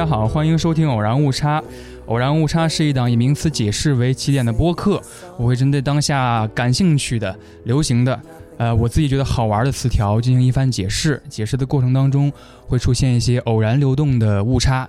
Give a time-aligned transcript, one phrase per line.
[0.00, 1.60] 大家好，欢迎收听《偶然误差》。
[2.06, 4.98] 偶然误差是一档以名词解释为起点的播客，
[5.36, 8.18] 我会针对当下感兴趣的、流行的，
[8.56, 11.22] 呃，我自己觉得好玩的词条进行一番解释。
[11.28, 12.32] 解释的过程当中
[12.66, 14.88] 会出现一些偶然流动的误差。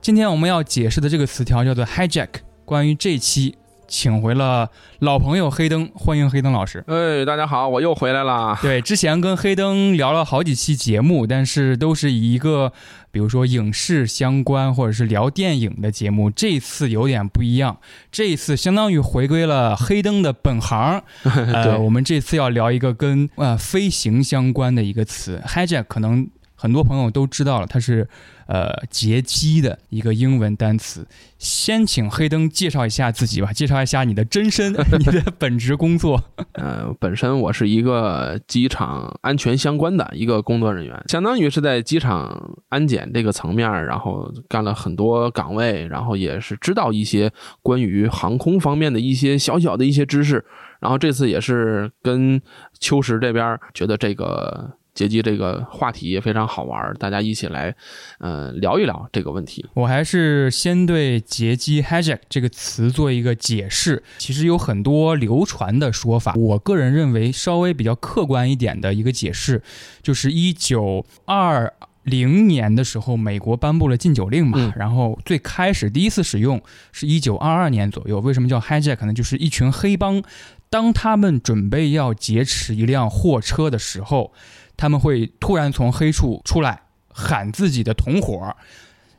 [0.00, 2.28] 今天我们要解释的这个词条叫做 hijack。
[2.64, 3.54] 关于这期，
[3.88, 6.84] 请回了老朋友黑灯，欢迎黑灯老师。
[6.86, 8.58] 哎，大家好，我又回来了。
[8.60, 12.72] 对，之前跟黑灯聊了好几期节目，但是都是以一个
[13.10, 16.30] 比如说影视相关或者是聊电影的节目。
[16.30, 17.78] 这次有点不一样，
[18.10, 21.02] 这一次相当于回归了黑灯的本行。
[21.24, 28.08] 呃，我们这次要聊一个跟呃飞行相关的一个词，hijack，可能很多朋友都知道了，它是。
[28.48, 31.04] 呃，劫机的一个英文单词。
[31.36, 36.22] 先请黑灯介绍一下自己吧，介绍一下你的真身， 你的本职工作。
[36.52, 47.28] 呃，本身我是一个机场安全相关的一个工作人员，相当于是在机场安检这个层面，然后干了很多岗位，然后也是知道一些
[47.62, 50.44] 关于航空方面的一些小小的一些知识。
[50.78, 52.40] 然后这次也是跟
[52.78, 54.76] 秋实这边觉得这个。
[54.96, 57.76] 劫机这个话题也非常好玩，大家一起来，
[58.18, 59.64] 呃，聊一聊这个问题。
[59.74, 64.02] 我还是先对劫机 hijack 这个词做一个解释。
[64.16, 69.62] 其实有很多流传的说法，我个人认为稍微比较客观一点的一个解释，
[70.02, 71.70] 就是一九二
[72.04, 76.58] 零年的时候，美国颁布了禁酒令嘛，然后最开始第一次使用
[76.90, 78.18] 是一九二二年左右。
[78.20, 79.12] 为什么叫 hijack 呢？
[79.12, 80.22] 就是一群黑帮，
[80.70, 84.32] 当他们准备要劫持一辆货车的时候。
[84.76, 88.54] 他们会突然从黑处出来喊自己的同伙，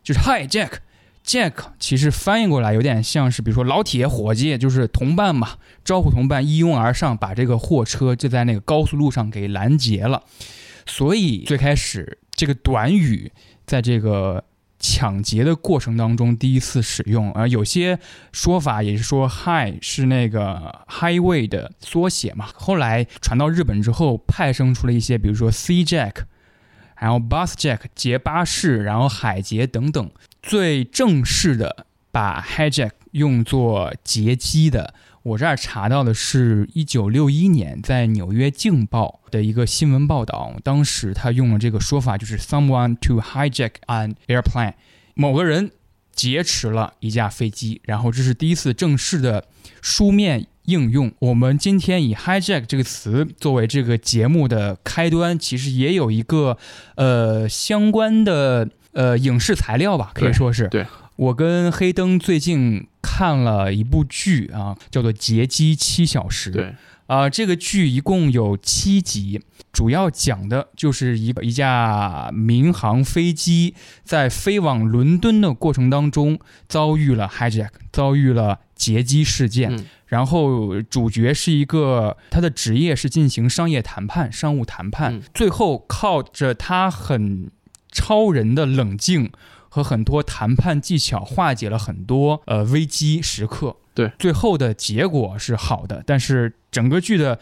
[0.04, 10.24] 就是 “Hi Jack”，Jack 其实翻译过来有点像是，比如说老铁、伙计，就是同伴嘛，招呼同伴一拥而上，把这个货车就在那个高速路上给拦截了。
[10.86, 13.32] 所以最开始这个短语
[13.66, 14.44] 在这个。
[14.80, 18.00] 抢劫的过程当中第一次使用，而有些
[18.32, 22.48] 说法也是说 “high” 是那个 “highway” 的缩写嘛。
[22.54, 26.14] 后来传到日本之后，派生出了一些，比如说 “sea jack”，
[27.00, 30.12] 然后 “bus jack” 劫巴士，然后海劫等等。
[30.42, 34.94] 最正式的把 “hijack” 用作劫机的。
[35.28, 44.72] 我这儿查到的是一九六一年在《纽约镜报》的一个新闻报道，当时他用了这个说法，就是 “someone to hijack an airplane”，
[45.16, 45.72] 某个人
[46.14, 47.82] 劫持了一架飞机。
[47.84, 49.44] 然后这是第一次正式的
[49.82, 51.12] 书面应用。
[51.20, 56.58] 我们今天以 “hijack” 这个词作为这个节目的开端，其实也有一个
[56.96, 60.86] 呃相关的呃影视材料吧，可以说是对。
[61.18, 66.52] 我跟黑灯最近看了一部剧啊，叫做《劫机七小时》。
[66.54, 66.76] 对，
[67.08, 69.42] 啊，这个剧一共有七集，
[69.74, 73.74] 主要讲的就是一一架民航飞机
[74.04, 76.40] 在飞往伦敦的过程当中
[76.70, 79.86] 遭遇了 hijack，遭遇了劫机事件。
[80.06, 87.50] 然后主角是一个，他的职业是进行商业谈判、商务谈判，最后靠着他很
[87.92, 89.32] 超人的冷静。
[89.78, 96.02] 和很多谈判技巧化解了很多呃危机时刻，对，最后的结果是好的。
[96.04, 97.40] 但是整个剧的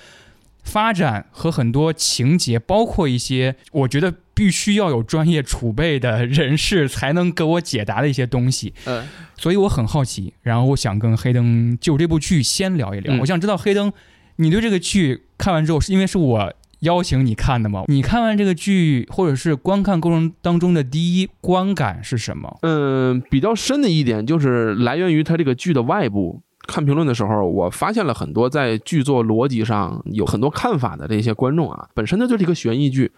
[0.66, 9.07] 发展和很多情节，包括一些我觉得必须要有专业储备的人士才能给我解答的一些东西，嗯，
[9.38, 10.34] 所以我很好奇。
[10.41, 13.17] 然后我想跟黑灯就这部剧先聊一聊。
[13.22, 13.94] 我想知道黑灯，
[14.35, 16.53] 你对这个剧看完之后，是因为是我。
[16.81, 17.83] 邀请你看的吗？
[17.87, 22.57] 你看完这个剧，或者是观看过程当中的第一观感是什么？
[22.61, 26.41] 嗯，比较深的一点就是来源于它这个剧的外部。
[26.67, 33.12] 看评论的时候，我发现了很多在剧作逻辑上有很多看法的这些观众啊，本身它就是一个悬疑剧。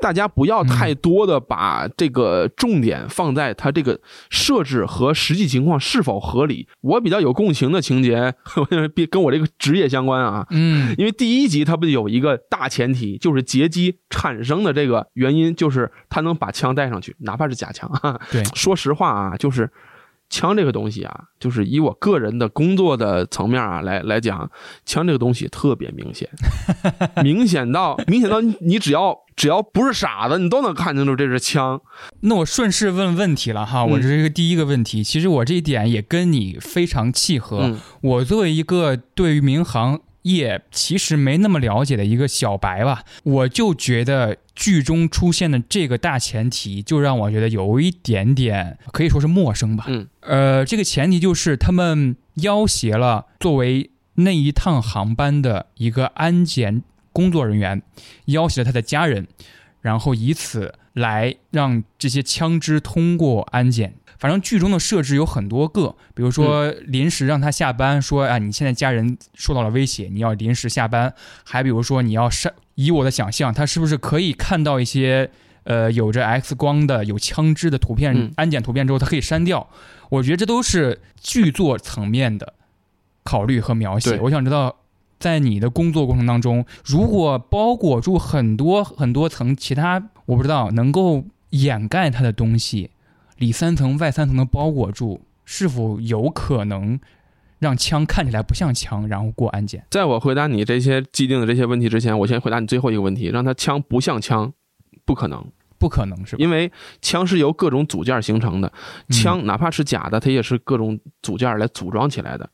[0.00, 4.00] 大家不要太多的把这个重点放在它这个
[4.30, 6.66] 设置和实际情况是否合理。
[6.80, 8.34] 我比较有共情的情节，
[9.10, 10.46] 跟我这个职业相关啊。
[10.50, 17.88] 嗯，因为第一集它不有一个大前提，就是劫机产生的这个原因，就是他能把枪带上去，哪怕是假枪。
[18.32, 19.70] 对，说实话啊，就是。
[20.32, 24.50] 枪这个东西啊，就是以我个人的工作的层面啊来来讲，
[24.86, 26.26] 枪这个东西特别明显，
[27.22, 31.78] 明显到明显到你只要只要不是傻子，你都能看清楚这是枪。
[32.20, 37.76] 那我顺势问问题了哈，我这是一个第一个问题，其实我这一点也跟你非常契合。
[38.00, 49.84] 我作为一个对于民航业其实没那么了解的一个小白吧，我就觉得剧中出现的这个大前提，就让我觉得有一点点可以说是陌生吧。
[49.88, 56.82] 嗯，呃，这个前提就是他们要挟了作为那一趟航班的一个安检
[57.12, 57.82] 工作人员，
[58.26, 59.26] 要挟了他的家人，
[59.80, 63.94] 然后以此来让这些枪支通过安检。
[64.22, 71.12] 反正剧中的设置有很多个，比如说临时让他下班，说啊，你现在家人受到了威胁，你要临时下班。
[71.42, 75.28] 还比如说，你要删，以我的想象，他是不是可以看到一些
[75.64, 79.68] 呃有着 X 光的、有枪支的图片、嗯安检图片之后，他可以删掉。
[80.08, 82.54] 我觉得这都是剧作层面的
[83.24, 84.20] 考虑和描写。
[84.20, 84.76] 我想知道，
[85.18, 92.90] 在你的工作过程当中，如果包裹住很多很多层其他我不知道能够掩盖它的东西，
[93.42, 97.00] 里三层外三层的包裹住，是否有可能
[97.58, 99.84] 让枪看起来不像枪，然后过安检？
[99.90, 104.52] 在我回答你这些既定的这些问题之前，我先回答你最后一个问题，让它枪不像枪，
[105.04, 105.44] 不可能，
[105.76, 106.38] 不可能是吧？
[106.40, 108.72] 因为枪是由各种组件形成的，
[109.08, 112.48] 嗯枪哪怕是假的，它也是各种组件来组装起来的。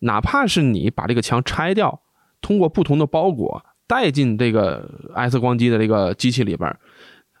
[0.00, 2.02] 哪怕是你把这个枪拆掉，
[2.42, 6.78] 通过不同的包裹带进这个 X 光机的这个机器里边儿，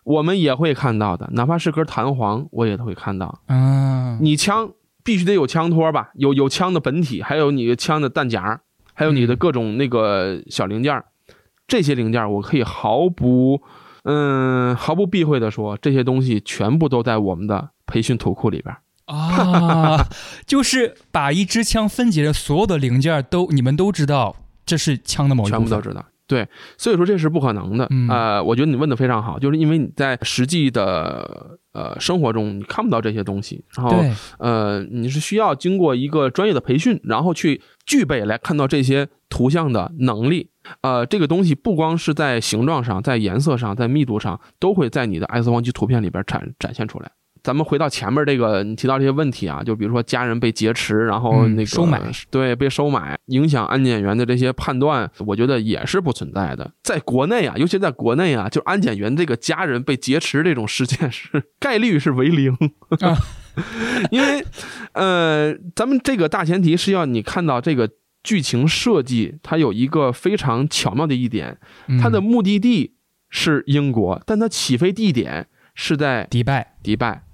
[0.08, 1.28] 我们也会看到的。
[1.34, 3.40] 哪怕是根弹簧，我也都会看到。
[3.46, 4.70] 啊，你枪
[5.04, 8.60] 必须得有枪托吧，有有枪的本体，还有你枪的弹夹，
[8.94, 11.04] 还有你的各种那个小零件儿，
[11.66, 13.60] 这些零件儿我可以毫不
[14.04, 18.80] 嗯毫不避讳的说，这些东西全部都在我们的培训图库里边儿。
[19.14, 20.06] 啊，
[20.46, 25.66] 就是把一支枪分解的所有的零件都，你们都知道这是枪的某一部分。
[25.66, 26.04] 全部都知道。
[26.28, 26.46] 对，
[26.76, 27.86] 所以说这是不可能的。
[27.90, 34.04] 嗯呃，我觉得你问的非常好，就是因为你在实际的呃生活中你看不到这些东西，然后，
[34.38, 40.50] 呃你是需要经过一个专业的培训，然后去具备来看到这些图像的能力。
[40.82, 47.10] 呃，这个东西不光是在形状上，在颜色上，在密度上，都会在你的 X 光机图片里边展展现出来。
[47.42, 52.00] 咱们回到前面这个，你提到这些问题啊，就比如说家人被劫持，然后嗯那个、收买，
[52.30, 56.70] 对，被收买，影响安检员的这些判断，我觉得也是不存在的。
[56.82, 62.52] 在国内啊，尤其在国内啊，就安检员这个家人被劫持这种事件是概率是为零，
[63.00, 63.16] 啊。
[64.12, 64.44] 因为
[64.92, 67.90] 呃，咱们这个大前提是要你看到这个
[68.22, 71.58] 剧情设计，它有一个非常巧妙的一点，
[71.88, 71.98] 嗯。
[72.00, 72.94] 它的目的地
[73.30, 77.24] 是英国，但它起飞地点是在迪拜，迪拜。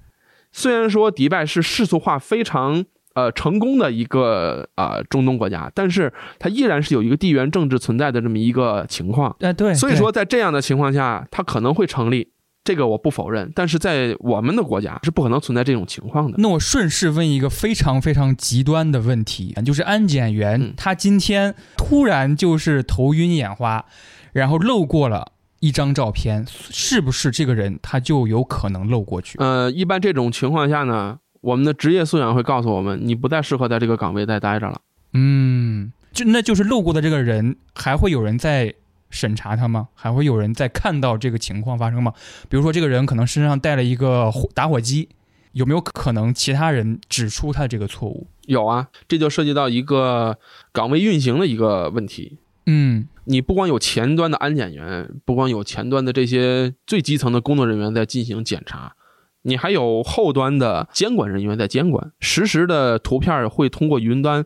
[0.57, 9.35] 虽然说迪拜是世俗化非常呃成功的一个呃中东国家，但是它依然是有一个地缘政治存在的这么一个情况。
[9.41, 12.29] 哎、对，对所以说，在这样的情况下，它可能会成立，
[12.63, 13.51] 这个我不否认。
[13.53, 16.37] 但是在我们的国家是不可能存在这种情况的。
[16.37, 23.83] 那我顺势问一个非常非常极端的问题，就是安检员嗯他今天突然就是头晕眼花，
[24.31, 25.33] 然后漏过了
[25.65, 29.39] 一张照片，是不是这个人他就有可能漏过去？
[29.39, 34.79] 呃，一般这种情况下呢，我们的职业素养会告诉我们，你不再适合在这个岗位再待着了。
[35.13, 38.71] 嗯，就那就是漏过的这个人，还会有人在
[39.09, 39.87] 审查他吗？
[39.95, 42.13] 还会有人在看到这个情况发生吗？
[42.47, 45.09] 比如说这个人可能身上带了一个火打火机，
[45.53, 48.27] 有没有可能其他人指出他这个错误？
[48.45, 50.37] 有啊，这就涉及到一个
[50.71, 52.37] 岗位运行的一个问题。
[52.65, 58.95] 嗯你不光有前端的安检员，不光有前端的这些最基层的工作人员在进行检查，
[59.41, 62.11] 你还有后端的监管人员在监管。
[62.19, 64.45] 实时的图片会通过云端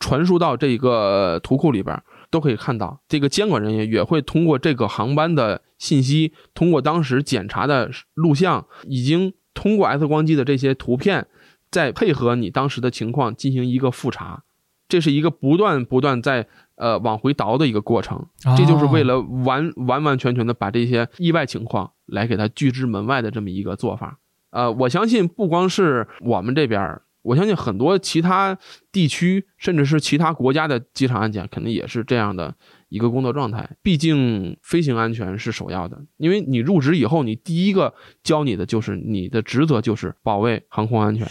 [0.00, 3.00] 传输到这个图库里边，都可以看到。
[3.08, 11.28] 这个监管人员也会通过这个航班的信息，通过当时检查的录像，已经通过 X 光机的这些图片，
[11.70, 14.42] 再配合你当时的情况进行一个复查。
[14.88, 18.26] 这是一个不断不断在呃往回倒的一个过程。
[18.56, 24.18] 这就是为了完完完全全的把这些意外情况来给它拒之门外的这么一个做法。
[24.50, 28.56] 呃，我相信不光是我们这边，我相信很多其他
[28.92, 32.54] 地区甚至是其他国家的机场安检肯定也是这样的
[32.96, 33.68] 一个工作状态。
[33.82, 37.92] 毕竟飞行安全是首要的，因为你入职以后，你第一个
[38.24, 41.26] 教你的就是你的职责就是保卫航空安全。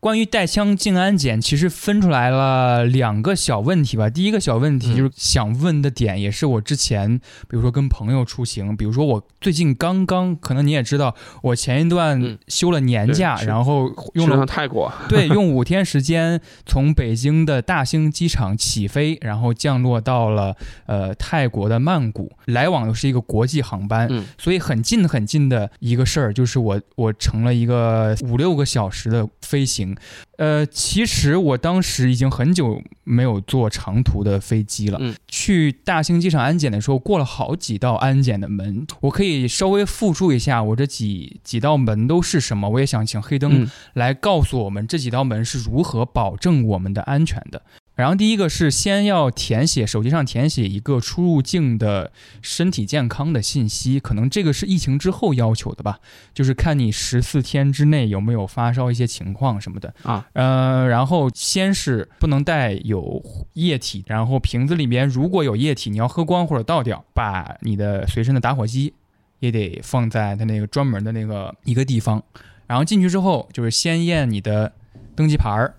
[0.00, 4.08] 关于带枪进安检，其实分出来了两个小问题吧。
[4.08, 29.96] 第一个小问题嗯就是想问的点，也是我之前，比如说跟朋友出行，比如说我最近刚刚，可能你也知道，我前一段嗯休了年假，然后用是了上泰国， 对，用五天时间从北京的大兴机场起飞，然后降落到了呃泰国的曼谷，来往的是一个国际航班，嗯所以很近很近的一个事儿，就是我我乘了一个五六个小时的飞行。
[30.38, 34.98] 呃，其实我当时已经很久没有坐长途的飞机了。
[35.00, 42.68] 嗯去大兴机场安检的时候，过了好几道安检的门，我可以稍微复述一下我这几几道门都是什么。
[42.68, 47.60] 我也想请黑灯嗯来告诉我们这几道门是如何保证我们的安全的。
[47.98, 55.98] 然后第一个是先要填写手机上填写一个出入境的身体健康的信息，可能这个是疫情之后要求的吧，
[56.32, 60.24] 就是看你十四天之内有没有发烧一些情况什么的啊。
[60.34, 63.20] 呃，然后先是不能带有
[63.54, 68.94] 液体，然后瓶子里面如果有液体，你要喝光或者倒掉，把你的随身的打火机
[69.40, 72.22] 也得放在它那个专门的那个一个地方。
[72.68, 74.72] 然后进去之后，就是先验你的
[75.16, 75.74] 登机牌儿，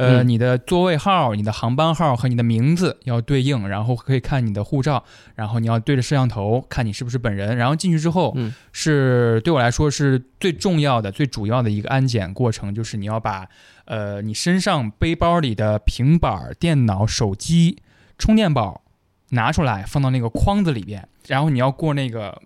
[0.00, 5.04] 呃，嗯你的座位号、你的航班号和你的名字要对应，然后可以看你的护照，
[5.34, 7.56] 然后你要对着摄像头看你是不是本人。
[7.56, 13.46] 然后进去之后，嗯是对我来说是最重要的、最主要的一个安检过程，就是你要把
[13.84, 17.82] 呃你身上背包里的平板、电脑、手机、
[18.16, 18.82] 充电宝
[19.30, 22.40] 拿出来，放到那个筐子里边，然后你要过那个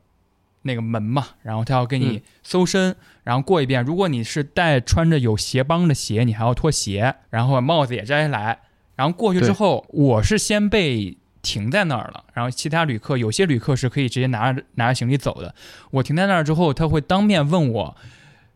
[0.66, 3.85] 那个门嘛，然后他要给你嗯搜身，然后过一遍。
[3.85, 8.59] 如果你是带穿着有鞋帮的鞋，你还要脱鞋，然后帽子也摘下来，
[8.97, 15.54] 然后过去之后，我是先被停在那儿了，然后其他旅客有些旅客是可以直接拿着拿着行李走的。
[15.90, 17.97] 我停在那儿之后，他会当面问我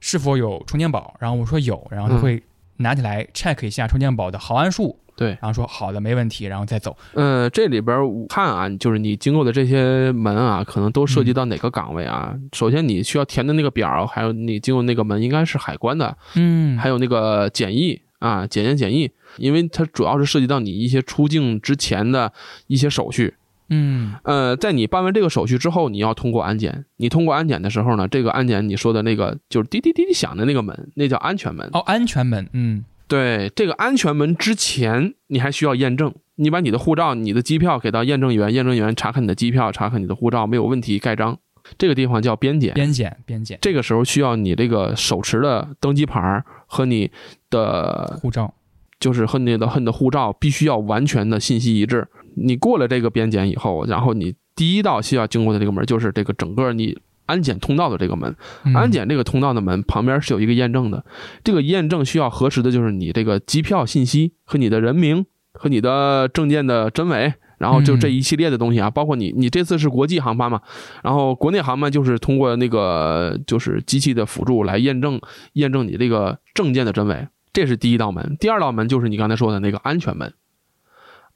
[0.00, 2.42] 是否有充电宝，然后我说有，然后他嗯会
[2.78, 6.96] 拿起来 check 一下充电宝的毫安数，对，然后说好的没问题，然后再走。
[7.14, 12.32] 呃，这里边儿我看啊，就是你经过的这些门啊，可能都涉及到哪个岗位啊？
[12.52, 22.32] 首先你需要填的那个表，还有你经过那个门，应该是海关的，嗯，还有那个检疫啊，检验检疫，因为它主要是涉及到你一些出境之前的
[22.68, 23.34] 一些手续。
[23.70, 26.86] 嗯呃，在你办完这个手续之后，你要通过安检。
[26.96, 31.68] 你通过安检的时候呢，这个安检你说的那个就是滴滴滴滴响的那个门，那叫安全门。
[31.72, 41.38] 哦，安全门，嗯对，这个安全门之前你还需要验证，你把你的护照、你的机票给到验证员，验证员查看你的机票，查看你的护照没有问题，盖章。
[41.76, 42.72] 这个地方叫边检。
[42.74, 47.10] 边检边检这个时候需要你这个手持的登机牌儿和你
[47.50, 48.54] 的护照，
[49.00, 52.06] 就是和你的和你的护照必须要完全的信息一致。
[52.36, 56.96] 你过了这个边检以后，然后你第一道需要经过的这个门就是这个整个你
[57.28, 58.34] 安检通道的这个门。
[58.64, 61.04] 嗯安检这个通道的门旁边是有一个验证的，
[61.44, 67.34] 这个验证需要核实的就是你这个机票信息和你的人名和你的证件的真伪。
[67.58, 70.62] 然后就这一系列的东西啊，包括你，你这次是国际航班嘛，
[71.02, 75.20] 然后国内航班就是通过那个就是机器的辅助来验证
[75.54, 78.36] 验证你这个证件的真伪，这是第一道门。
[78.38, 80.32] 第二道门就是你刚才说的那个安全门。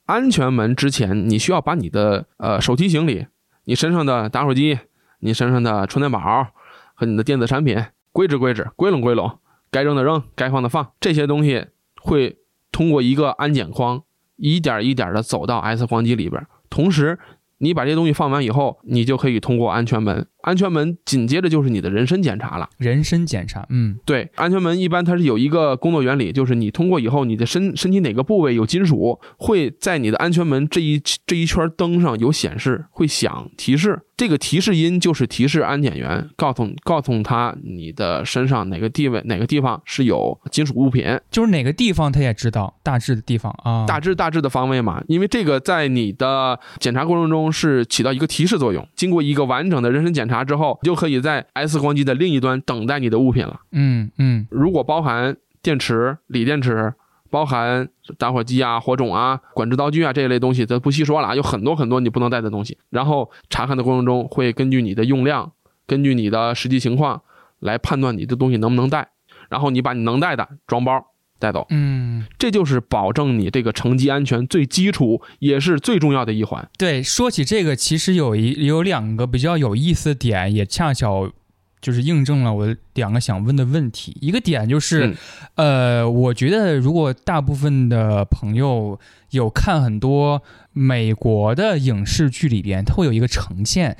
[0.07, 3.27] 安全门之前，你需要把你的呃手提行李、
[3.65, 4.79] 你身上的打火机、
[5.25, 6.49] 你身上的充电宝
[6.95, 9.39] 和你的电子产品归置归置、归拢归拢，
[9.71, 11.65] 该扔的扔，该放的放，这些东西
[12.01, 12.39] 会
[12.73, 14.03] 通过一个安检框，
[14.37, 16.45] 一点一点的走到 S 光机里边。
[16.69, 17.21] 同时，
[17.59, 20.27] 你把这些东西放完以后，你就可以通过安全门。
[20.43, 22.69] 安全门紧接着就是你的人身检查了。
[22.79, 34.01] 人身检查，嗯对，安全门一般它是有一个工作原理，就是你通过以后，你的身身体哪个部位有金属，会在你的安全门这一这一圈灯上有显示，会响提示。
[34.15, 45.03] 这个提示音就是提示安检员，告诉告诉他你的身上哪个地位哪个地方是有金属物品，就是哪个地方他也知道，大致的地方啊，大致大致的方位嘛。
[45.09, 48.87] 因为这个在你的检查过程中是起到一个提示作用。
[48.95, 53.61] 经过一个完整的人身检查之后，你就可以在 X 光机的另一端等待你的物品了。
[53.73, 56.95] 嗯嗯如果包含电池、锂电池，
[57.31, 62.77] 包含打火机啊、火种啊、管制刀具啊这一类东西，咱不细说了啊，有很多很多你不能带的东西。
[62.91, 65.53] 然后查看的过程中，会根据你的用量，
[65.87, 67.23] 根据你的实际情况
[67.61, 69.09] 来判断你的东西能不能带，
[69.49, 71.07] 然后你把你能带的装包
[71.43, 76.69] 带走，嗯，这就是保证你这个乘机安全最基础也是最重要的一环。
[76.79, 81.33] 对，说起这个，其实有一有两个比较有意思的点，也恰巧
[81.81, 84.17] 就是印证了我两个想问的问题。
[84.21, 85.09] 一个点就是，
[85.57, 90.41] 嗯呃，我觉得如果大部分的朋友有看很多
[90.73, 93.97] 美国的影视剧里边，它会有一个呈现，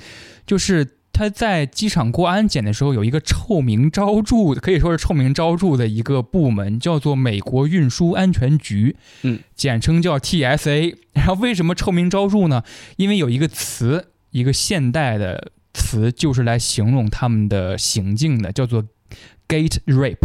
[0.47, 0.87] 就是。
[1.13, 10.95] 他在机场过安检的时候，有一个臭名昭著，可以说是臭名昭著的一个部门，叫做美国运输安全局，嗯，简称叫 TSA。
[11.13, 12.63] 然后为什么臭名昭著呢？
[12.97, 18.83] 因为有一个词，一个现代的词，就是来形容他们的行径的，叫做
[19.47, 20.17] gate rape，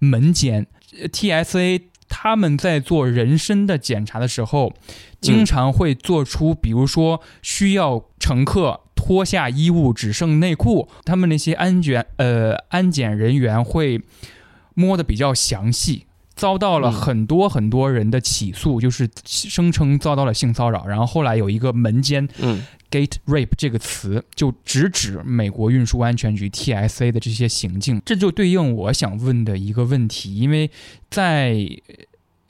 [0.00, 0.66] 门监。
[1.00, 4.74] 呃 TSA 他们在做人身的检查的时候，
[5.20, 14.00] 经常会做出，比如说需要乘客脱下衣物只剩内裤，他们那些安检呃安检人员会
[14.74, 16.06] 摸得比较详细。
[16.34, 20.86] 遭到了嗯很多很多人的起诉，就是声称遭到了性骚扰。
[20.86, 28.00] 然后后来有一个门监嗯 “gate rape” 这个词，就直指美国运输安全局 TSA 的这些行径。
[28.04, 30.70] 这就对应我想问的一个问题，因为
[31.10, 31.68] 在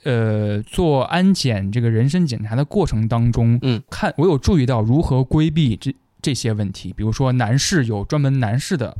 [0.03, 5.93] 呃做安检这个人身检查的过程当中，嗯，看我有注意到如何规避这
[6.23, 8.97] 这些问题，比如说男士有专门男士的。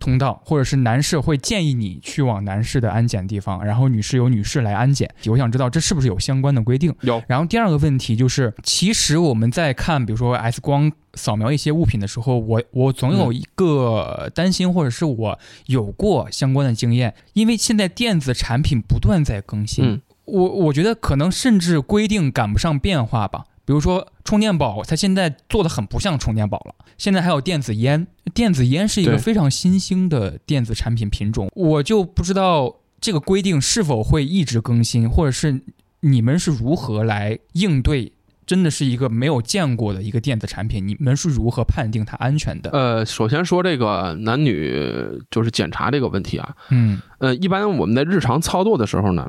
[0.00, 5.12] 通道，或者是男士会建议你去往男士的安检地方，然后女士由女士来安检。
[5.26, 6.94] 我想知道这是不是有相关的规定？
[7.00, 7.20] 有。
[7.26, 15.36] 然后第二个问题就是，其实我们在看，比如说 X 光扫描一些物品的时候，我我总有一个担心，或者是我
[15.66, 23.46] 有过相关的经验，因为现在电子产品不断在更新，嗯我我觉得可能甚至规定赶不上变化吧。
[23.68, 26.74] 比如说充电宝，它现在做的很不像充电宝了。
[26.96, 35.60] 现在还有电子烟，电子烟是一个非常新兴的电子产品品种，我就不知道这个规定是否会一直更新，或者是
[36.00, 38.10] 你们是如何来应对？
[38.46, 42.70] 真的是一个没有见过的一个电子产品，你们是如何判定它安全的？
[42.70, 44.82] 呃，首先说这个男女
[45.30, 49.28] 就是检查这个问题啊，嗯呃，一般我们在日常操作的时候呢，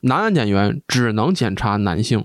[0.00, 2.24] 男安检员只能检查男性，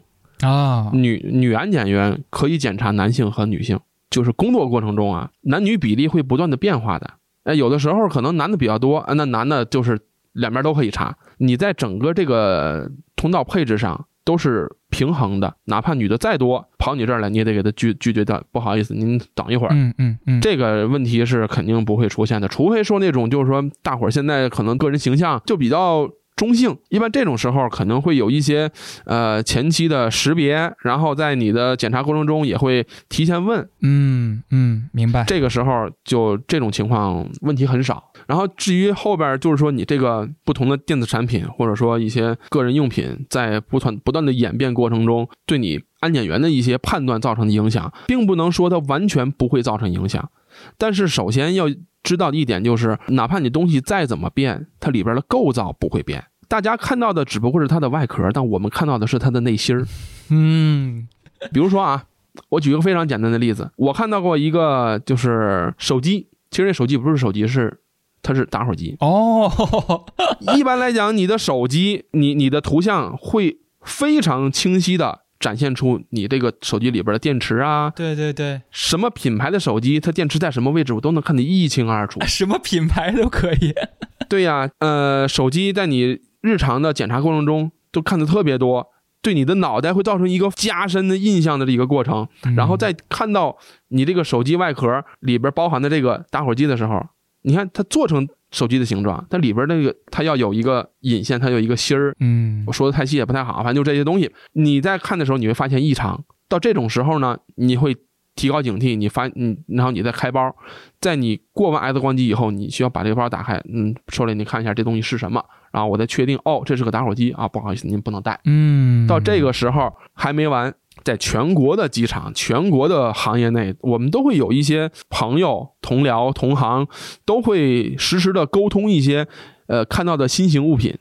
[0.49, 3.79] 啊，女女安检员可以检查男性和女性。
[4.09, 7.09] 就是工作过程中啊，男女比例会不断的变化的。
[7.45, 9.99] 哎，有的时候可能男的比较多，啊那男的就是
[10.33, 11.17] 两边都可以查。
[11.39, 18.39] 你在整个这个通道配置上都是平衡的，哪怕女的再多跑你这儿来，你也得给他拒拒绝掉。
[18.51, 19.73] 不好意思，您等一会儿。
[19.73, 28.69] 嗯嗯嗯，这个问题是肯定不会出现的，除非说那种就是说大伙儿现在可能个人形象就比较中性，一般这种时候可能会有一些
[29.05, 35.23] 呃前期的识别，然后在你的检查过程中也会提前问，嗯嗯，明白。
[35.25, 38.11] 这个时候就这种情况问题很少。
[38.27, 50.29] 然后至于后边就是说你这个不同的电子产品或者说一些个人用品在不断不断的演变过程中，对你安检员的一些判断造成的影响，并不能说它完全不会造成影响。
[50.77, 51.65] 但是首先要
[52.03, 56.23] 知道的一点就是，哪怕你东西再怎么变，它里边的构造不会变。
[56.53, 59.87] 大家看到的只不过是它的外壳，但我们看到的是它的内芯儿。
[60.29, 61.07] 嗯
[61.51, 62.03] 比如说啊，
[62.49, 67.79] 我举一个非常简单的例子，我看到过一个就是手机，其实这手机不是手机，是
[68.21, 68.95] 它是打火机。
[68.99, 69.51] 哦，
[70.55, 82.19] 一般来讲，你的手机，你你的图像会非常清晰的展现出你这个手机里边的电池啊，对对对，什么品牌的手机，它电池在什么位置，我都能看得一清二楚。
[82.29, 83.73] 什么品牌都可以。
[84.29, 88.87] 对呀、呃，手机在你日常的检查过程中都看的特别多，
[89.23, 92.27] 对你的脑袋会造成一个加深的印象的一个过程。
[92.55, 97.03] 然后再看到你这个手机外壳里边包含的这个打火机的时候，
[97.43, 102.13] 你看它做成手机的形状，它里边那个它要有一个引线，它有一个芯儿。
[102.19, 104.31] 嗯我说的太细也不太好，反正就这些东西。
[104.51, 106.23] 你在看的时候，你会发现异常。
[106.49, 107.95] 到这种时候呢，你会
[108.35, 110.55] 提高警惕，你发你，然后你再开包，
[110.99, 118.39] 在你过完 X 光机以后，你需要把这个包打开，嗯，收来你看一下这东西是什么，然后我再确定哦，这是个打火机啊，不好意思，您不能带。
[118.45, 126.87] 嗯，到这个时候还没完，在全国的机场、全国的行业内，我们都会有一些朋友、同僚、同行，
[127.25, 129.27] 都会实时的沟通一些
[129.65, 130.95] 呃看到的新型物品。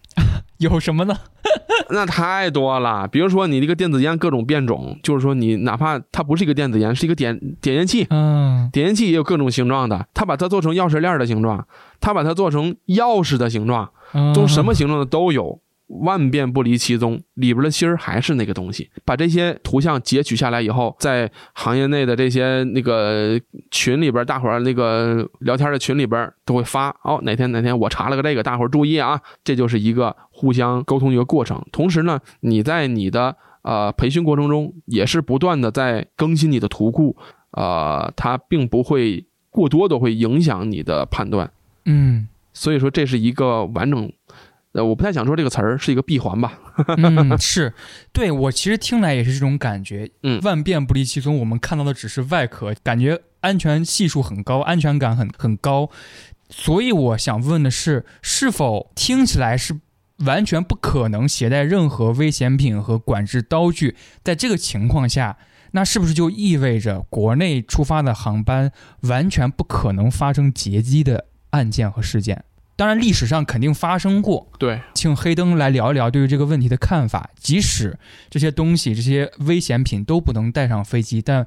[0.63, 1.17] 有什么呢？
[1.91, 8.71] 那太多了，比如说你这个电子烟各种变种，就是说你哪怕它不是一个电子烟，是一个点点烟器，嗯。
[8.73, 11.67] 点烟器也有各种形状的，它把它做成钥匙链的形状，
[12.01, 15.61] 它把它做成钥匙的形状，嗯，都什么形状的都有，
[16.01, 18.91] 万变不离其宗，里边的芯儿还是那个东西。
[19.05, 23.39] 把这些图像截取下来以后，在行业内的这些那个
[23.71, 31.63] 群里边，大伙儿那个聊天的群里边都会发哦，哪天哪天我查了个这个，大伙儿注意啊，这就是一个互相沟通的一个过程。
[31.71, 37.17] 同时呢，你在你的呃培训过程中也是不断的在更新你的图库，
[37.51, 41.51] 呃，它并不会过多的会影响你的判断。
[41.85, 44.13] 嗯所以说这是一个完整，
[44.73, 46.59] 呃，我不太想说这个词儿是一个闭环吧。
[46.97, 47.75] 嗯，是
[48.13, 50.11] 对我其实听来也是这种感觉。
[50.23, 55.91] 嗯万变不离其宗，我们看到的只是外壳，感觉安全系数很高，安全感很很高。
[56.49, 59.81] 所以我想问的是，是否听起来是
[60.25, 63.97] 完全不可能携带任何危险品和管制刀具？
[64.23, 65.37] 在这个情况下，
[65.73, 68.71] 那是不是就意味着国内出发的航班
[69.03, 72.45] 完全不可能发生劫机的案件和事件？
[72.83, 74.51] 当然，历史上肯定发生过。
[74.59, 77.31] 对，请黑灯来聊一聊对于这个问题的看法。
[77.39, 77.97] 即使
[78.29, 81.47] 这些东西、这些危险品都不能带上飞机，但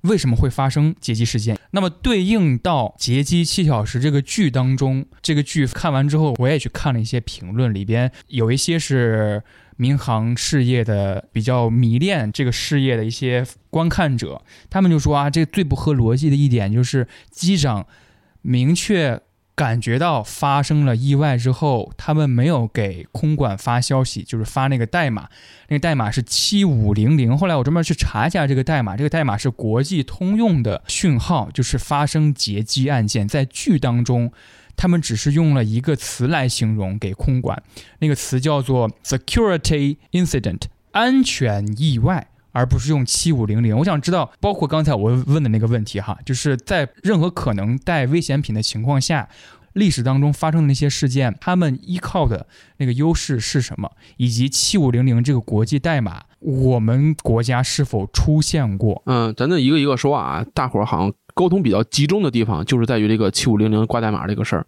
[0.00, 1.58] 为什么会发生劫机事件？
[1.72, 9.42] 那么对应到《劫机七小时》这个剧当中，这个剧看完之后，我也去看了一些评论，里边有一些是
[9.76, 17.86] 民航事业的比较迷恋这个事业的一些观看者，他们就说啊，这最不合逻辑的一点就是机长
[18.40, 19.20] 明确。
[19.62, 25.28] 感觉到发生了意外之后，他们没有给空管发消息，就是发那个代码，
[25.68, 27.38] 那个代码是七五零零。
[27.38, 33.28] 后来我专门去查一下这个代码，这个代码是国际通用的讯号，就是发生劫机案件。
[33.28, 34.32] 在剧当中，
[34.74, 37.62] 他们只是用了一个词来形容给空管，
[38.00, 42.26] 那个词叫做 security incident，安全意外。
[42.52, 49.28] 而不是用七五零零，我想知道，包括刚才我问的那个问题哈，就是在任何可能带危险品的情况下，
[49.72, 53.90] 历史当中发生的那些事件，他们依靠的那个优势是什么？
[54.18, 59.02] 以及七五零零这个国际代码，我们国家是否出现过？
[59.06, 64.66] 嗯，咱就一个一个说啊，大伙儿好像沟通比较集中的地方，就是在于这个七五零零挂代码这个事儿。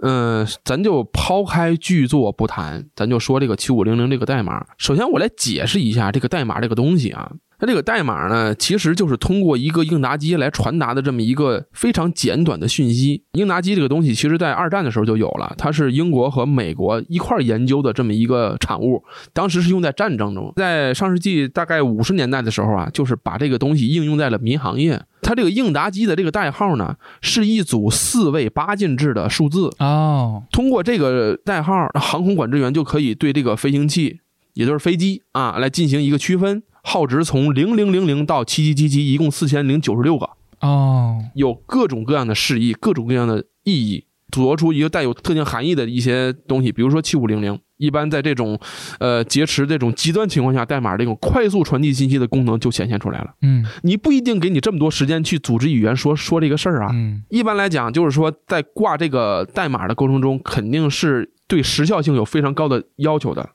[0.00, 4.64] 嗯，咱就抛开剧作不谈，咱就说这个七五零零这个代码。
[4.76, 7.30] 首先，我来解释一下这个代码这个东西啊。
[7.56, 13.22] 它这个代码呢，其实就是通过一个应答机来传达的这么一个非常简短的讯息。
[13.32, 19.02] 应答机这个东西，其实在二战的时候就有了，它是英国和美国一块研究的这么一个产物。
[19.32, 25.00] 当时是用在战争中，在上世纪大概五十年代的时候啊，就是把这个东西应用在了民航业。
[25.24, 30.44] 它这个应答机的这个代号呢，是一组四位八进制的数字哦。
[30.52, 34.20] 通过这个代号，航空管制员就可以对这个飞行器，
[34.52, 36.62] 也就是飞机啊，来进行一个区分。
[36.86, 40.28] 号值从零零零零到七七七七，一共四千零九十六个
[40.60, 46.72] 哦，有各种各样的示意，各种各样的意义，组合出一个带有特定含义的一些东西。
[46.72, 48.58] 比如说七五零零，一般在这种
[48.98, 53.32] 呃劫持这种极端情况下，代码这种快速传递信息的功能就显现出来了。
[53.42, 56.90] 嗯，你不一定给你这么多时间去组织语言说说这个事儿啊。
[56.92, 63.50] 嗯，一般来讲，就是说在挂这个代码的过程中，肯定是对时效性有非常高的要求的。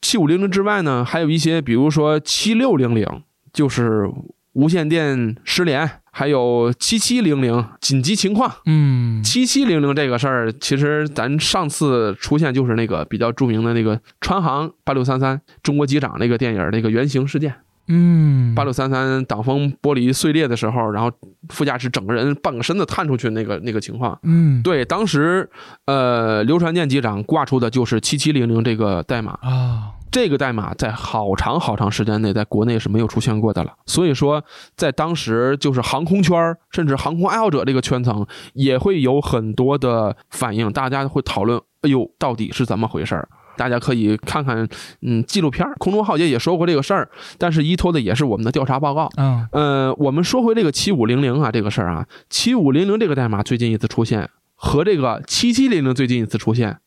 [0.00, 3.06] 七五零零之外呢，还有一些，比如说七六零零，
[3.52, 4.08] 就是
[4.52, 8.52] 无线电失联；还有七七零零紧急情况。
[8.66, 17.54] 嗯，七七零零这个事儿，其实咱上次出现就是那个比较著名的那个川航八六三三中国机长那个电影那个原型事件。
[17.88, 21.10] 嗯，八六三三挡风玻璃碎裂的时候，然后
[21.48, 24.16] 副驾驶整个人半个身子探出去那个那个情况。
[24.22, 25.50] 嗯，对，当时
[25.86, 29.90] 呃，刘传健机长挂出的就是七七零零这个代码啊。
[30.12, 34.44] 这个代码在好长好长时间内在国内是没有出现过的了，所以说
[34.76, 43.26] 在当时就是航空圈甚至航空爱好者这个圈层也会有很多的反应，大家会讨论，哎呦，到底是怎么回事儿？
[43.56, 44.68] 大家可以看看，
[45.00, 49.08] 嗯，纪录片《空中浩劫》也说过这个事儿，但是依托的也是我们的调查报告。
[49.16, 56.80] 嗯，呃，我们说回这个七五零零啊，这个事儿啊，七五零零这个代码最近一次出现和这个七七零零最近一次出现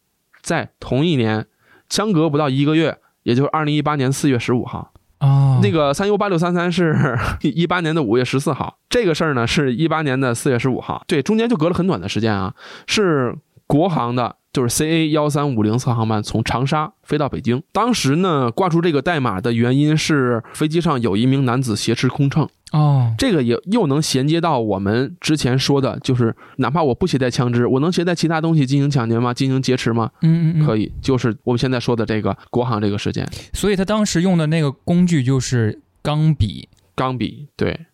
[0.44, 1.48] 在同一年，
[1.90, 3.00] 相隔不到一个月。
[3.26, 12.54] 也就是二零一八年四月十五号啊，那个三 U 八六三三是一八年的五月十四号，这个事儿呢是一八年的四月十五号，对，中间就隔了很短的时间啊，
[12.88, 13.36] 是
[13.68, 14.38] 国航的。
[14.56, 29.34] 就是 CA 幺三五零次航班从长沙飞到北京，当时呢挂出这个代码的原因是飞机上有一名男子挟持空乘哦，这个也又能衔接到我们之前说的，就是哪怕我不携带枪支，我能携带其他东西进行抢劫吗？
[29.34, 30.12] 进行劫持吗？
[30.22, 33.26] 嗯嗯，可以，就是我们现在说的这个国航这个事件。
[33.54, 37.88] 所以他当时用的那个工具就是钢笔，钢笔对，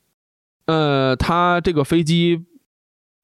[0.66, 2.46] 呃，他这个飞机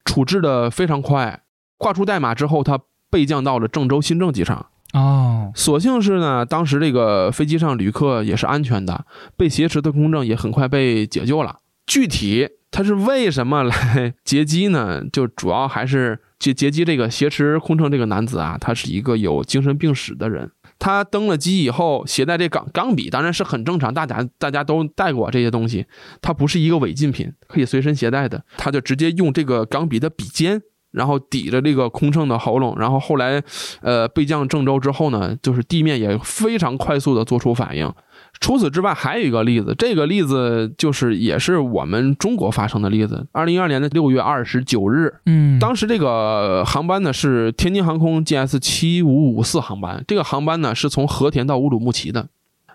[0.04, 1.42] 处置的非常快，
[1.76, 2.78] 挂出代码之后，他。
[3.10, 9.04] 备降到了郑州新郑机场哦，所幸是呢，当时这个飞机上旅客也是安全的，
[9.36, 11.56] 被挟持的空乘也很快被解救了。
[11.86, 15.02] 具体他是为什么来劫机呢？
[15.12, 20.50] 就主要还是劫劫机这个挟持空乘这个男子啊，他是一个有精神病史的人。
[20.78, 25.86] 他登了机以后携带这钢钢笔，当然是很正常，大家大家都带过这些东西，
[26.22, 28.44] 它不是一个违禁品，可以随身携带的。
[28.56, 30.62] 他就直接用这个钢笔的笔尖。
[30.90, 33.42] 然后抵着这个空乘的喉咙，然后后来，
[33.82, 37.92] 呃，备降郑州之后呢，就是地面也非常快速的做出反应。
[38.40, 43.26] 除此之外，还有一个例子，这个例子就是也是我们中国发生的例子。
[43.32, 52.28] 二零一二年的六月二十九日，嗯，当时这个航班呢是天津航空 GS 七五五四航班，这个航班呢是从和田到乌鲁木齐的，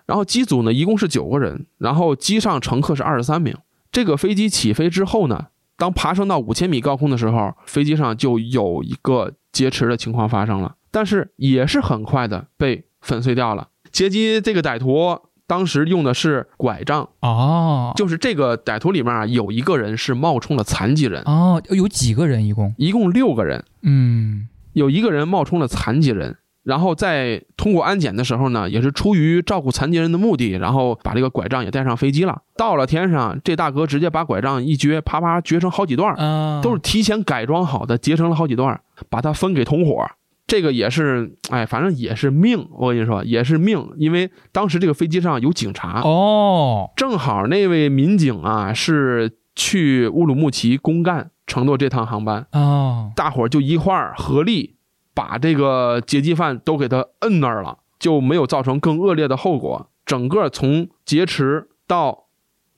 [0.05, 3.55] 然后机组呢一共是九个人，然后机上乘客是二十三名。
[3.91, 5.47] 这个飞机起飞之后呢。
[5.83, 13.67] 当爬升到五千米高空的时候，飞机上就有一个劫持的情况发生了，但是也是很快的被粉碎掉了。
[13.91, 22.73] 劫机这个歹徒当时用的是拐杖，哦就是这个歹徒里面啊有一个人是冒充了残疾人，哦，有几个人一共？
[22.77, 26.37] 一共六个人，嗯有一个人冒充了残疾人。
[26.63, 32.41] 然后在通过安检的时候呢，也是出于照顾残疾人的目的，然后把这个拐杖也带上飞机了。
[32.55, 36.15] 到了天上，这大哥直接把拐杖一撅，啪啪撅成好几段
[36.61, 40.05] 都是提前改装好的，截成了好几段儿，把它分给同伙。
[40.45, 42.67] 这个也是，哎，反正也是命。
[42.77, 54.72] 我跟你说，也是命，因为当时这个飞机上有警察，哦正好那位民警啊是去乌鲁木齐公干乘坐这趟航班，哦大伙儿就一块儿合力
[55.13, 59.89] 把这个劫机犯都给他摁那儿了，就没有造成更恶劣的后果。
[60.05, 62.25] 整个从劫持到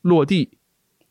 [0.01, 0.57] 落地，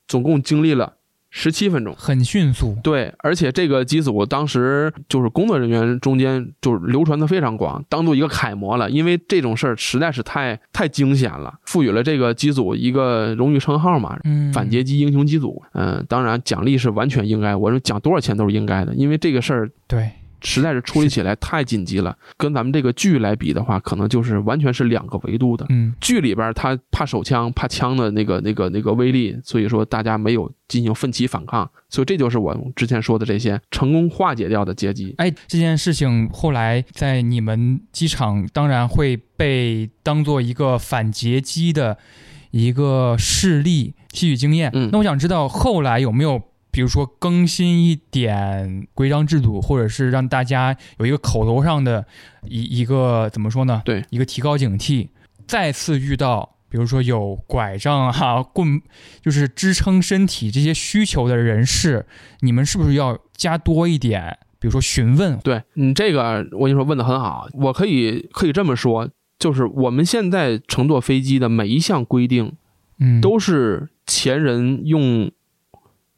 [0.06, 0.94] 总共经历了
[1.28, 1.92] 十七分钟。
[1.98, 2.76] 很迅速。
[2.84, 8.88] 对，而且这个机组当时就是工作人员中间就是流传的非常广，当做一个楷模了。
[8.88, 15.60] 因为这种事儿实在是太太惊险了，赋予了这个机组一个荣誉称号嘛，嗯，反劫机英雄机组。
[15.72, 20.08] 嗯、当然奖励是完全应该，我说奖多少钱都是应该的，因为这个事儿对，
[20.42, 25.66] 实在是处理起来太紧急了，跟咱们这个剧来比的话，可能就是完全是两个维度的。
[25.68, 35.14] 嗯剧里边他怕手枪、怕枪的那个、那个、那个威力，所以说大家没有进行奋起反抗，所以这就是我之前说的这些成功化解掉的阶级。
[35.18, 41.96] 哎，这件事情后来在你们机场当然会被当做一个反劫机的
[42.50, 44.70] 一个事例，吸取经验。
[44.74, 46.42] 嗯那我想知道后来有没有，
[46.74, 52.04] 比如说更新一点规章制度，或者是让大家有一个口头上的
[52.48, 53.80] 一一个怎么说呢？
[53.84, 55.06] 对，一个提高警惕。
[55.46, 58.82] 再次遇到，比如说有拐杖啊、棍，
[59.22, 62.06] 就是支撑身体这些需求的人士，
[62.40, 64.36] 你们是不是要加多一点？
[64.58, 69.08] 比如说询问，对你这个，我跟你说问的很好，我可以可以这么说，
[69.38, 72.52] 就是我们现在乘坐飞机的每一项规定，
[72.98, 75.30] 嗯，都是前人用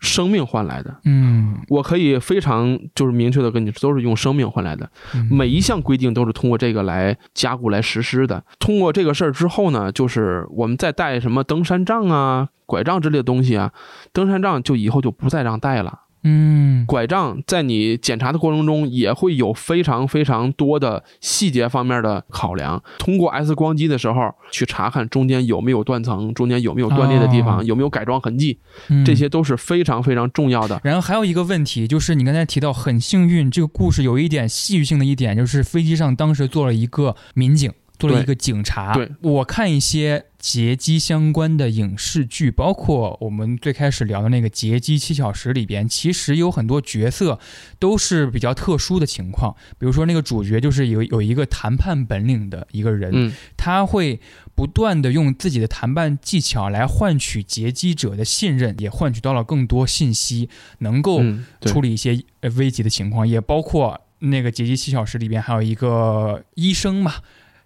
[0.07, 0.95] 生命换来的。
[1.05, 4.88] 嗯，我可以非常就是明确的跟你说，都是用生命换来的。
[5.14, 8.42] 嗯每一项规定都是通过这个来加固来实施的。
[8.59, 13.73] 通过这个事儿之后呢，就是我们再带什么登山杖啊、拐杖之类的东西啊，
[14.12, 16.01] 登山杖就以后就不再让带了。
[16.22, 22.83] 嗯拐杖在你检查的过程中也会有非常非常多的细节方面的考量。
[22.98, 30.81] 通过 X 光机的时候去查看中间有没有断层，中间有没有断裂的地方，哦有没有改装痕迹，嗯这些都是非常非常重要的。
[30.83, 38.94] 然后还有一个问题，就是你刚才提到很幸运，这个故事有一点戏剧性的一点，就是飞机上当时坐了一个民警，做了一个警察。
[38.94, 47.40] 对我看一些劫机相关的影视剧，包括我们最开始聊的那个《劫机七小时》里边，其实有很多角色
[47.80, 54.20] 都是比较特殊的情况，比如说那个主角就是有有一个谈判本领的一个人，嗯，他会
[54.54, 61.20] 不断的用自己的谈判技巧来换取劫机者的信任，也换取到了更多信息，能够
[61.62, 67.14] 处理一些呃危急的情况，也包括那个劫机七小时里边还有一个医生嘛，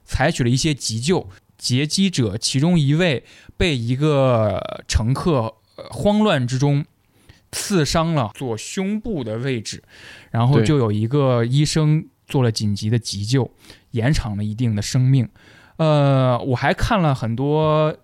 [0.06, 1.28] 采取了一些急救。
[1.61, 3.23] 劫机者其中一位
[3.57, 6.85] 被一个乘客、呃慌乱之中
[7.53, 9.83] 刺伤了左胸部的位置，
[10.31, 13.51] 然后就有一个医生做了紧急的急救，
[13.92, 15.29] 延长了一定的生命。
[15.77, 17.96] 呃，我还看了很多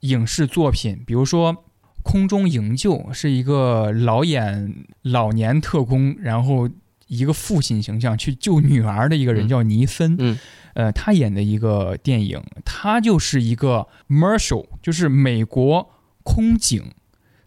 [0.00, 1.54] 影视作品，比如说
[2.02, 6.68] 《空中营救》是一个老演老年特工，然后
[7.12, 9.48] 一个父亲形象去救女儿的一个人嗯。
[9.48, 10.38] 叫尼森，嗯。
[10.74, 15.90] 呃，他演的一个电影，他就是一个 Marshal，就是美国
[16.22, 16.92] 空警，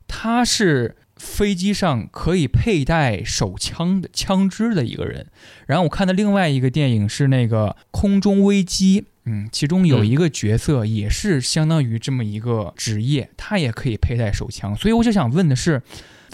[0.08, 5.26] 他是飞机上可以佩戴手枪的枪支的一个人。
[5.66, 14.76] 然后我看的另外一个电影是那个《空中危机》，嗯，其中有一个角色也是相当于这么一个职业，他也可以佩戴手枪。
[14.76, 15.82] 所以我就想问的是，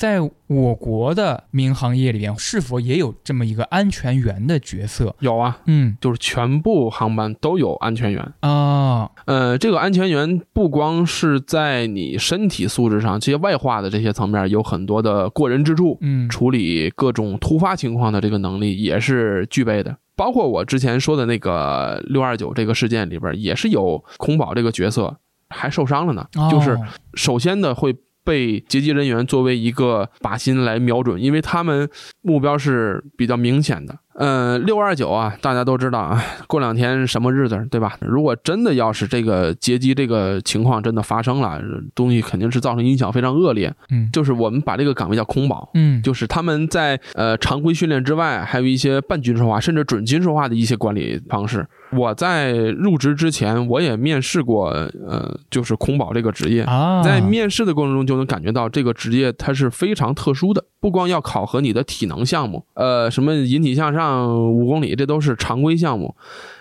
[0.02, 5.16] 在我国的民航业里边，是否也有这么一个安全员的角色？
[5.20, 8.34] 有啊，嗯就是全部航班都有安全员。
[8.40, 19.96] 啊，呃，这个安全员不光是在你身体素质上，这些外化的这些层面有很多的过人之处，嗯处理各种突发情况的这个能力也是具备的。
[20.16, 25.16] 包括我之前说的那个六二九这个事件里边，也是有空保这个角色
[25.50, 26.26] 还受伤了呢。
[26.50, 26.80] 就是哦
[27.14, 31.90] 首先的会被劫机人员作为一个靶心来瞄准，因为他们
[32.22, 37.98] 目标是比较明显的，嗯，六二九啊，大家都知道啊，过两天什么日子，对吧？
[38.02, 41.62] 如果真的要是这个劫机这个情况真的发生了，
[41.96, 43.74] 东西肯定是造成影响非常恶劣。
[43.90, 51.66] 嗯就是我们把这个岗位叫空保，嗯，就是他们在呃常规训练之外，还有一些半军事化甚至准军事化的一些管理方式。
[51.98, 56.64] 我在入职之前，我也面试过，呃，就是空保这个职业。
[56.64, 66.16] 啊，在面试的过程中就能感觉到这个职业它是非常特殊的，不光要考核你的体能项目，呃，什么引体向上五公里，这都是常规项目，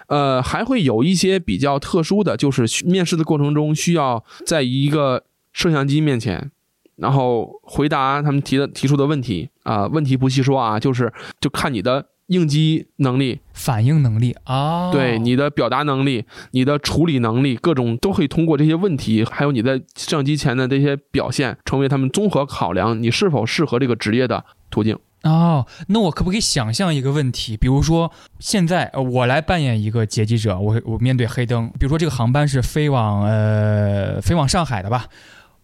[0.09, 6.51] 呃，还会有一些比较特殊的，就是面试的过程中需要在一个摄像机面前，
[6.97, 24.97] 然后回答他们提的提出的问题啊、问题不细说啊，就是就看你的应激能力，反应能力啊，对你的表达能力、你的处理能力，各种都可以通过这些问题，还有你在摄像机前的这些表现，成为他们综合考量你是否适合这个职业的途径。
[25.25, 27.57] 哦，那我可不可以想象一个问题？
[27.57, 35.07] 比如说，现在呃我来扮演一个劫机者，我我面对黑灯，比如说这个航班是飞往呃飞往上海的吧？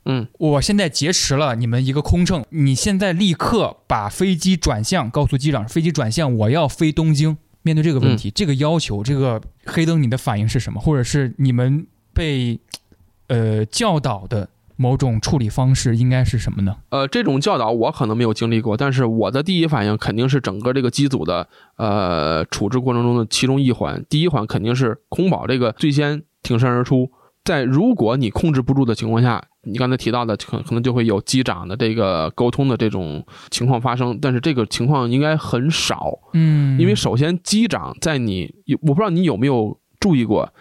[0.07, 7.37] 嗯，我现在劫持了你们一个空乘，你现在立刻把飞机转向，告诉机长飞机转向，我要飞东京。
[7.63, 10.81] 面对这个问题，这个要求，这个黑灯你的反应是什么？
[10.81, 12.61] 或者是你们被
[13.27, 16.77] 呃教导的某种处理方式应该是什么呢？
[16.91, 24.05] 呃，这种教导我可能没有经历过，但是我的第一反应肯定是整个这个机组的呃处置过程中的其中一环。
[24.09, 27.11] 第一环肯定是空保这个最先挺身而出，
[27.47, 40.53] 在如果你控制不住的情况下，你刚才提到的可可能就会有机长的这个沟通的这种情况发生，但是这个情况应该很少，嗯，因为首先机长在你，我不知道你有没有注意过，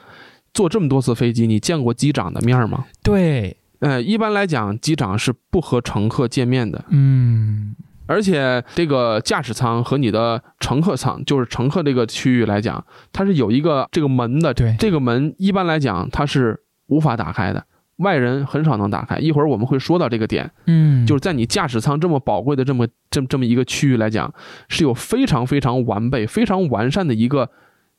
[0.54, 2.86] 坐这么多次飞机，你见过机长的面吗？
[3.04, 6.86] 对，呃，一般来讲，机长是不和乘客见面的。
[6.90, 7.76] 嗯
[8.08, 14.54] 而且这个驾驶舱和你的乘客舱，就是乘客这个区域来讲，它是有一个这个门的。
[14.54, 16.56] 对这个门一般来讲它是
[16.88, 17.66] 无法打开的，
[17.98, 19.18] 外人很少能打开。
[19.18, 24.34] 一会儿我们会说到这个点，嗯，就是在你驾驶舱这么宝贵的这么这么这么一个区域来讲，
[24.68, 27.50] 是有非常非常完备、非常完善的一个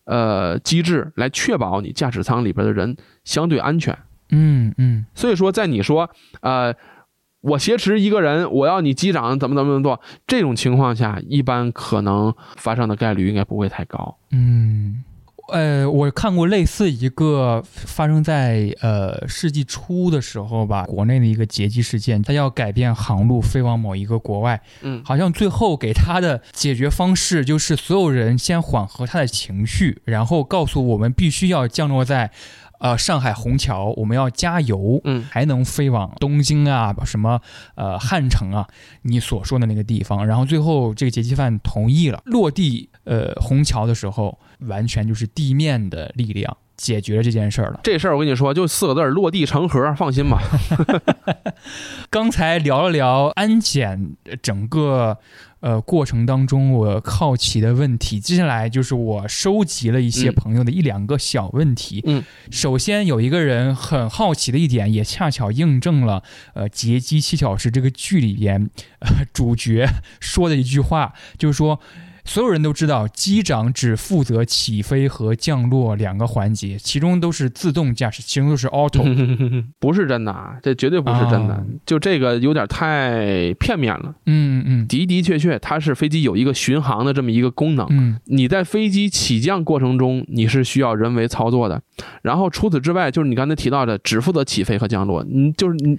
[0.05, 3.97] 呃机制来确保你驾驶舱里边的人相对安全。
[4.31, 6.75] 嗯嗯所以说，在你说呃，
[7.41, 14.17] 我挟持一个人，我要你机长怎么怎么怎么做这种情况下，一般可能发生的概率应该不会太高。
[14.33, 15.05] 嗯，
[15.53, 32.31] 呃，我看过类似一个发生在呃世纪初的时候吧，国内的一个劫机事件，他要改变航路飞往某一个国外，嗯好像最后给他的解决方式就是所有人先缓和他的情绪，然后告诉我们必须要降落在。
[32.79, 37.41] 呃，上海虹桥，我们要加油，嗯还能飞往东京啊，什么
[37.75, 38.69] 呃汉城啊，
[39.01, 40.27] 你所说的那个地方。
[40.27, 47.81] 然后最后这个劫机犯同意了，落地呃虹桥的时候，完全就是地面的力量解决了这件事儿了。
[47.83, 49.95] 这事儿我跟你说，就四个字儿：落地成盒。
[49.95, 50.43] 放心吧。
[52.11, 55.17] 刚才聊了聊安检呃整个
[55.61, 62.03] 呃过程当中我好奇的问题，接下来就是我收集了一些嗯朋友的一两个小问题。
[62.07, 66.23] 嗯，首先有一个人很好奇的一点，也恰巧印证了
[66.55, 68.69] 呃《劫机七小时》这个剧里边
[69.01, 69.89] 呃主角
[70.21, 71.81] 说的一句话，就是说。
[72.27, 79.07] 所有人都知道，机长只负责起飞和降落两个环节，其中都是自动驾驶，其中都是 auto。
[79.81, 81.55] 不是真的啊，这绝对不是真的。
[81.55, 84.13] 哦就这个有点太片面了。
[84.27, 87.87] 嗯嗯的的确确，它是飞机有一个巡航的这么一个功能。
[87.91, 91.81] 嗯你在飞机起降过程中，你是需要人为操作的。
[92.23, 95.25] 然后除此之外，就是你刚才提到的，只负责起飞和降落。
[95.25, 95.97] 你就是你，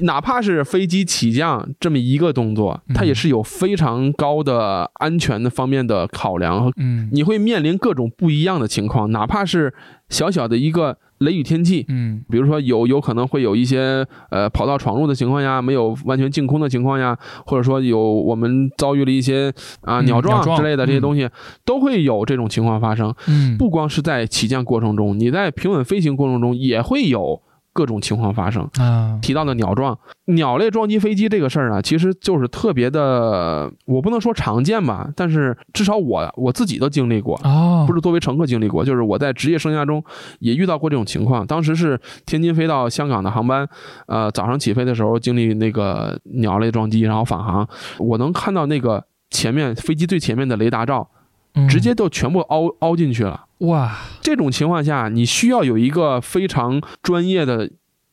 [0.04, 9.72] 哪怕是飞机起降这么一个动作，它也是有非常高的安全的方面的考量和嗯你会面临各种不一样的情况，哪怕是
[10.08, 21.28] 小小的一个雷雨天气，嗯比如说有有可能会有一些呃跑道闯入的情况呀，没有完全净空的情况呀，或者说有我们遭遇了一些啊、嗯鸟撞之类的这些嗯东西，
[21.64, 23.14] 都会有这种情况发生。
[23.28, 27.40] 嗯，不光是在起降过程中，你在平稳飞行过程中也会有
[27.76, 28.66] 各种情况发生。
[28.78, 37.38] 啊，提到的鸟撞、鸟类撞击飞机这个事儿啊，其实就是特别的，我不能说常见吧，但是至少我我自己都经历过。
[37.44, 40.02] 哦，不是作为乘客经历过，就是我在职业生涯中
[40.38, 41.46] 也遇到过这种情况。
[41.46, 43.68] 当时是天津飞到香港的航班，
[44.06, 51.06] 呃，早上起飞的时候经历那个鸟类撞击，然后返航，我能看到那个前面飞机最前面的雷达罩
[51.54, 53.45] 嗯直接都全部凹凹进去了。
[53.58, 57.70] 哇，这种情况下，你需要有一个非常专业的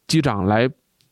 [0.07, 0.69] 机长来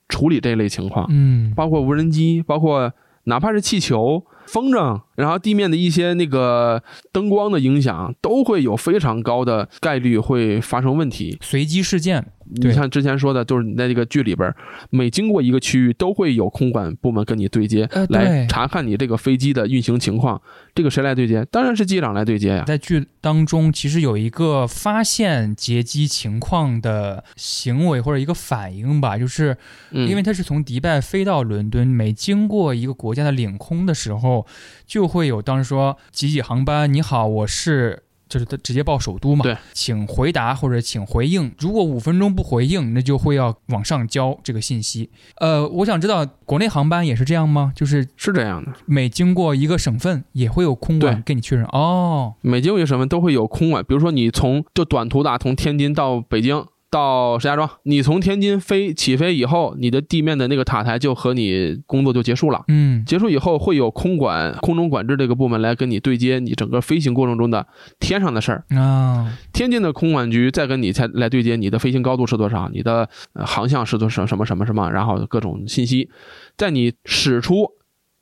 [0.07, 1.53] 处理这类情况，嗯。
[1.55, 2.93] 包括无人机，包括
[3.25, 11.37] 哪怕是气球，风筝，然后地面的一些那个灯光的影响，都会有非常高的概率会发生问题。
[11.41, 12.25] 随机事件，
[12.59, 14.53] 对你像之前说的，就是你在这个剧里边，
[14.89, 20.41] 每经过一个区域，都会有空管部门跟你对接，呃对来查看你这个飞机的运行情况。
[20.73, 21.45] 这个谁来对接？
[21.51, 22.63] 当然是机长来对接呀。
[22.65, 29.55] 在剧当中，其实有一个发现劫机情况的行为或者一个反应吧，就是
[29.91, 34.47] 嗯，因为他是从迪拜飞到伦敦，每经过一个国家的领空的时候，
[34.85, 38.03] 就会有当时说几几航班，你好，我是。
[38.31, 41.53] 就是他直接报首都嘛，对，请回答或者请回应。
[41.59, 45.09] 如果五分钟不回应，那就会要往上交这个信息。
[45.35, 47.73] 呃，我想知道国内航班也是这样吗？
[47.75, 51.65] 就是是这样的，每经过一个省份，也会有空管对跟你确认。
[51.73, 56.65] 哦，每经过一个省份都会有空管，比如说你从就短途的啊，从天津到北京。
[56.91, 62.65] 到石家庄，你从天津飞起飞以后，你的地面的那个塔台就和你工作就结束了。
[62.67, 67.65] 嗯，结束以后，会有空管、空中管制这个部门来跟你对接你整个飞行过程中的
[68.01, 68.65] 天上的事儿。
[68.77, 76.09] 啊，天津的空管局再跟你才来对接你的飞行高度是多少，你的、呃航向是多少什么什么什么，然后各种信息，
[76.57, 77.71] 在你驶出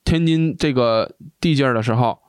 [0.05, 2.19] 天津这个地界儿的时候，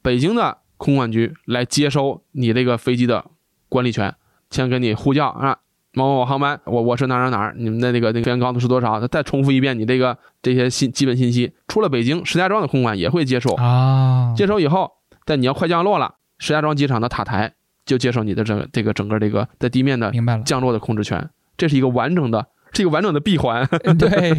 [0.00, 3.24] 北京的空管局来接收你这个飞机的
[3.68, 4.14] 管理权，
[4.48, 5.58] 先给你呼叫啊。
[5.94, 9.06] 某某某航班，我我是哪儿哪儿哪儿，你们的那个那个飞行高度是多少？
[9.08, 11.52] 再重复一遍你这个这些信基本信息。
[11.66, 14.90] 出了北京，石家庄的空管也会接收，啊，接收以后，
[15.24, 20.12] 但你要快降落了，石家庄机场的塔台就接受你的这个这个整个这个在地面的。
[20.44, 23.66] 降落的控制权，这是一个完整的，是一个完整的闭环。
[23.98, 24.36] 对，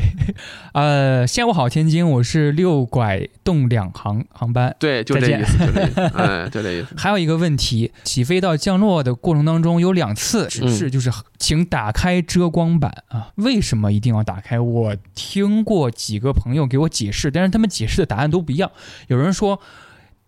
[0.73, 4.75] 呃，下午好，天津，我是六拐动两航航班。
[4.79, 6.95] 对，就这意思，就这意思， 嗯，就这意思。
[6.97, 13.29] 还有一个问题，起飞到降落的过程当中有两次指嗯示，就是请打开遮光板啊。
[13.35, 14.59] 为什么一定要打开？
[14.59, 18.71] 我听过几个朋友给我解释，但是他们解释的答案都不一样。
[19.07, 19.59] 有人说。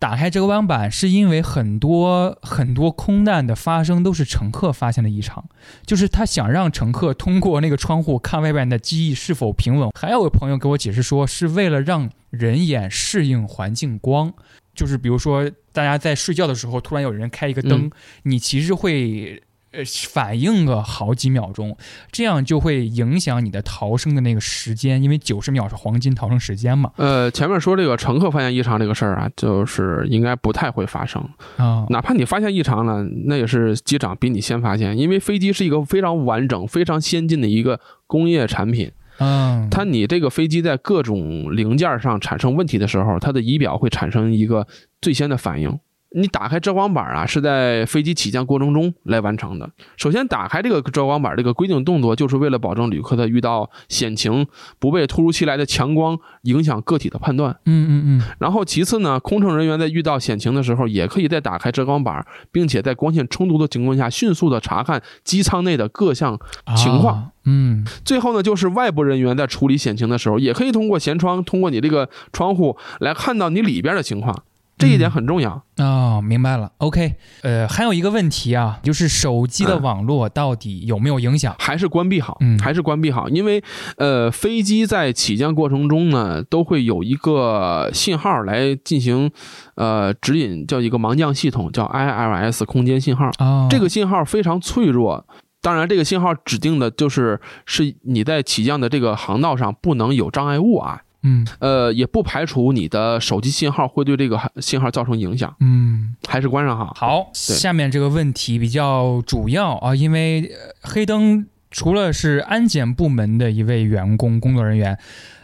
[0.02, 5.44] 打开这个弯板是因为很多很多空难的发生都是乘客发现的异常，
[5.86, 9.90] 就是他想让乘客通过那个窗户看外边的机翼是否平稳。
[9.94, 14.34] 还有个朋友给我解释说，是为了让人眼适应环境光，
[14.74, 17.90] 就是比如说大家在睡觉的时候，突然有人开一个灯，嗯
[18.24, 19.40] 你其实会
[19.72, 21.76] 呃反应个好几秒钟，
[22.10, 26.90] 这样就会影响你的逃生的那个时间，因为九十秒是黄金逃生时间嘛。
[26.96, 31.22] 呃，前面说这个乘客发现异常这个事儿啊，就是应该不太会发生。
[31.56, 38.90] 啊，哪怕你发现异常了，那也是机长比你先发现，因为飞机是一个非常完整、非常先进的一个工业产品。
[39.18, 44.66] 嗯，它你这个飞机在各种零件上产生问题的时候，它的仪表会产生一个
[45.00, 45.78] 最先的反应。
[46.14, 49.68] 你打开遮光板啊，是在飞机起降过程中来完成的。
[49.96, 54.46] 首先，打开这个遮光板这个规定动作，就是为了保证旅客在遇到险情
[54.78, 57.56] 不被突如其来的强光影响个体的判断。
[57.66, 66.38] 嗯嗯嗯，然后，其次呢，空乘人员在遇到险情的时候，也可以再打开遮光板，并且在光线充足的情况下，迅速的查看机舱内的各项
[66.76, 74.44] 情况啊，嗯最后呢，就是外部人员在处理险情的时候，也可以通过舷窗，通过你这个窗户来看到你里边的情况，
[74.82, 75.62] 这一点很重要。
[75.78, 76.70] 哦，明白了。
[76.78, 81.54] OK，呃，还有一个问题啊，就是手机的嗯网络到底有没有影响？
[81.58, 83.62] 还是关闭好嗯，还是关闭好，因为
[83.96, 89.30] 呃，飞机在起降过程中呢，都会有一个信号来进行
[89.76, 93.30] 呃指引，叫一个盲降系统，叫 ILS 空间信号。
[93.38, 95.24] 哦，这个信号非常脆弱。
[95.62, 106.92] 当然，这个信号指定的就是是你在起降的这个航道上不能有障碍物啊，嗯呃，也不排除你的手机信号会对这个信号造成影响，嗯，还是关上好。
[106.96, 114.98] 好，下面这个问题比较主要啊，因为呃黑灯除了是安检部门的一位员工工作人员，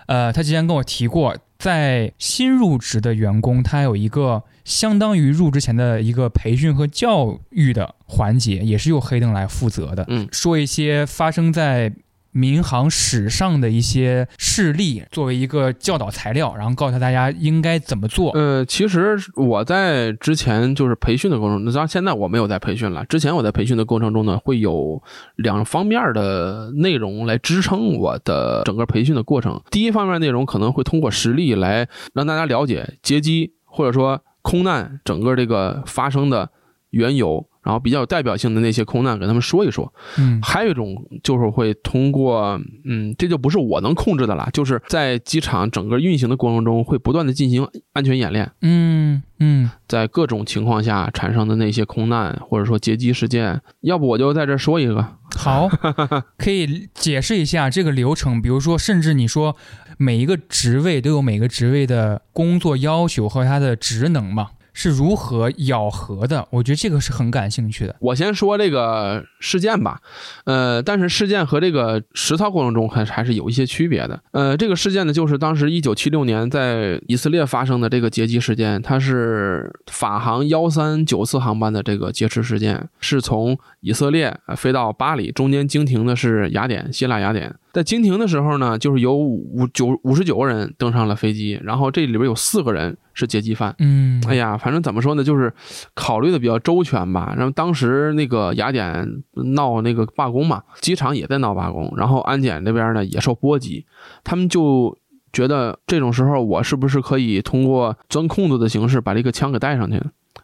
[0.07, 10.05] 呃，他之前跟我提过，在新入职的员工，他有一个相当于入职前的一个培训和教育的环节，也是由黑灯来负责的。
[10.09, 11.93] 嗯说一些发生在
[12.31, 18.31] 民航史上的一些事例，作为一个教导材料，然后告诉大家应该怎么做。
[18.33, 23.05] 呃，其实我在之前就是培训的过程中，当然现在我没有在培训了。
[23.07, 25.03] 之前我在培训的过程中呢，会有
[25.37, 29.61] 两方面的内容来支撑我的整个培训的过程。
[29.71, 36.51] 第一方面内容可能会通过实例来让大家了解劫机或者说空难整个这个发生的
[36.91, 39.93] 缘由，然后比较有代表性的那些空难给他们说一说。
[40.17, 40.41] 嗯。
[40.43, 55.05] 还有一种就是会通过，嗯，这就不是我能控制的了，就是在机场整个运行的过程中，会不断的进行安全演练，嗯嗯，在各种情况下产生的那些空难或者说劫机事件，要不我就在这儿说一个，
[55.37, 55.69] 好，
[56.39, 58.41] 可以解释一下这个流程。
[58.41, 59.55] 比如说，甚至你说
[59.99, 64.51] 每一个职位都有每个职位的工作要求和它的职能嘛，
[64.81, 66.47] 是如何咬合的？
[66.51, 67.97] 我觉得这个是很感兴趣的。
[67.99, 70.01] 我先说这个事件吧，
[70.45, 74.21] 呃，但是事件和这个实操过程中还还是有一些区别的。
[74.33, 87.55] 呃，这个事件呢，就是当时一九七六年在以色列发生的这个劫机事件，它是法航幺三九四航班的这个劫持事件，是从以色列呃飞到巴黎，中间经停的是雅典，希腊雅典。
[87.71, 93.73] 在经停的时候呢，就是有五九五十九个人登上了飞机，然后这里边有四个人是劫机犯。
[93.79, 95.53] 嗯，哎呀，反正怎么说呢，就是
[95.95, 97.35] 考虑的比较周全吧。
[97.37, 99.07] 然后当时那个雅典
[99.45, 103.85] 闹那个罢工嘛，机场也在闹罢工，然后安检这边呢也受波及，
[104.23, 104.97] 他们就
[105.33, 110.03] 觉得这种时候我是不是可以通过钻空子的形式把这个枪给带上去？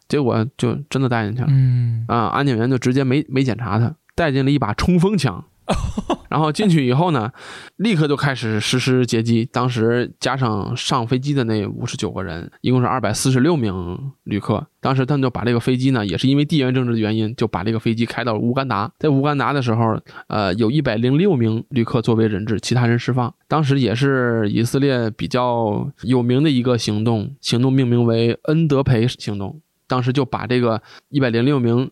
[0.08, 1.48] 结果就真的带进去了。
[1.50, 5.44] 嗯啊，安检员就直接没没检查他，带进了一把冲锋枪。
[6.28, 7.30] 然后进去以后呢，
[7.76, 9.44] 立刻就开始实施劫机。
[9.44, 14.66] 当时加上上飞机的那五十九个人，一共是二百四十六名旅客。
[14.80, 18.90] 当时他们就把这个飞机呢，也是因为地缘政治的原因，就把这个飞机开到了乌干达。
[18.98, 23.32] 在乌干达的时候，呃，有一百零六名旅客作为人质，其他人释放。
[23.48, 29.60] 当时也是以色列比较有名的一个行动，行动命名为恩德培行动。
[29.86, 31.90] 当时就把这个一百零六名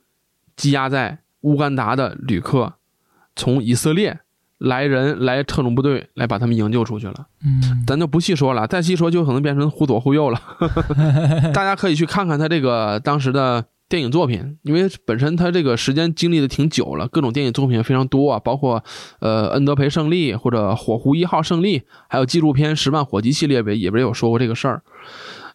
[0.56, 2.74] 羁押在乌干达的旅客，
[3.36, 4.20] 从以色列
[4.58, 7.26] 来人来特种部队来把他们营救出去了。
[7.44, 10.40] 嗯咱就不细说了，再细说就可能变成忽左忽右了。
[11.52, 18.82] 大家可以去看看他这个当时的电影作品，因为本身他这个时间经历的挺久了，各种电影作品非常多啊，包括
[19.18, 24.82] 呃恩德培胜利或者火狐一号胜利，还有纪录片《十万火急》系列里也边有说过这个事儿。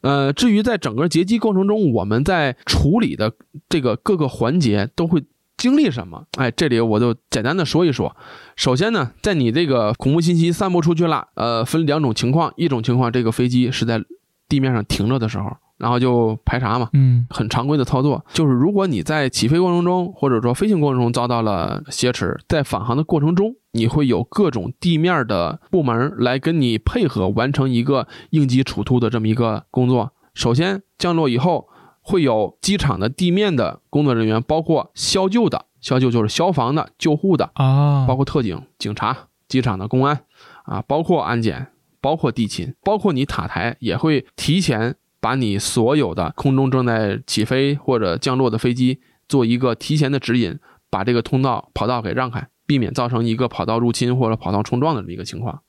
[0.02, 3.34] 呃，至于在整个劫机过程中，我们在处理的
[3.68, 5.24] 这个各个环节都会
[5.58, 6.24] 经历什么？
[6.38, 8.16] 哎，这里我就简单的说一说。
[8.56, 14.02] 首先呢，在你这个恐怖信息散播出去了，呃，分两种情况，一种情况这个飞机是在
[14.48, 30.12] 地面上停着的时候，然后就排查嘛，嗯很常规的操作，就是如果你在起飞过程中，或者说飞行过程中遭到了挟持，在返航的过程中，你会有各种地面的部门来跟你配合，完成一个应急处突的这么一个工作。
[30.34, 31.68] 首先降落以后，
[32.08, 40.22] 会有机场的地面的工作人员，包括消救的，消救就是消防的、救护的，啊，包括特警、警察、机场的公安
[40.64, 41.68] 啊，包括安检，
[42.00, 50.58] 包括地勤，包括你塔台也会提前把你所有的空中正在起飞或者降落的飞机做一个提前的指引，
[50.90, 55.62] 把这个通道跑道给让开，避免造成一个跑道入侵或者跑道冲撞的这么一个情况。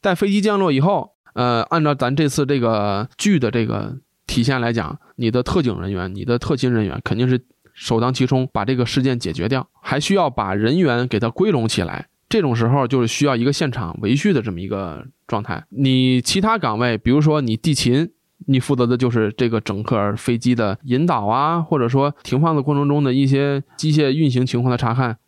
[0.00, 3.98] 在飞机降落以后，呃，按照咱这次这个剧的这个
[4.32, 7.38] 体现来讲，你的特警人员、你的特勤人员肯定是
[7.74, 12.08] 首当其冲把这个事件解决掉，还需要把人员给它归拢起来。
[12.30, 15.62] 这种时候就是需要一个现场维序的这么一个状态。
[15.68, 18.10] 你其他岗位，比如说你地勤，
[18.46, 25.18] 你负责的就是这个整个飞机的引导啊，或者说停放的过程中的一些机械运行情况的查看，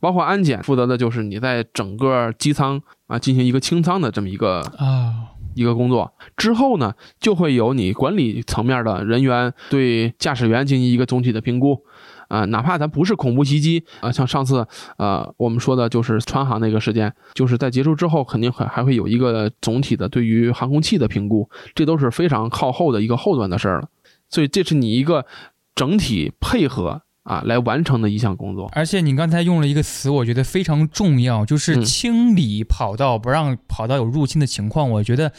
[0.00, 11.84] 包括安检负责的就是你在整个机舱啊进行一个清仓的这么一个啊，一个工作之后呢，就会有你管理层面的人员对驾驶员进行一个总体的评估。
[12.28, 14.64] 啊、哪怕咱不是恐怖袭击啊、像上次
[14.98, 23.88] 呃我们说的就是川航那个事件，就是在结束之后肯定还还会有一个总体的对于航空器的评估，这都是非常靠后的一个后端的事儿了。
[24.28, 25.26] 所以这是你一个
[25.74, 28.68] 整体配合啊来完成的一项工作。
[28.72, 34.90] 而且你刚才用了一个词，我觉得非常重要，就是嗯清理跑道，不让跑道有入侵的情况。
[34.90, 35.32] 我觉得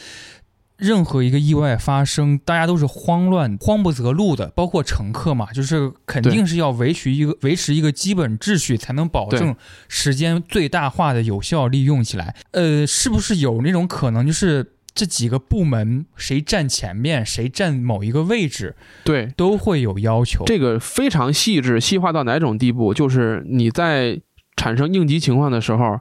[0.76, 9.54] 任何一个意外发生，大家都是慌乱、慌不择路的，包括乘客嘛，就是肯定是要维持一个维持一个基本秩序，才能保证
[9.88, 12.34] 时间最大化的有效利用起来。
[12.50, 20.44] 呃，是不是有那种可能，就是这几个部门谁站前面，谁站某一个位置，对，都会有要求？
[20.44, 22.92] 这个非常细致，细化到哪种地步？
[22.92, 24.20] 就是你在
[24.56, 26.00] 产生应急情况的时候，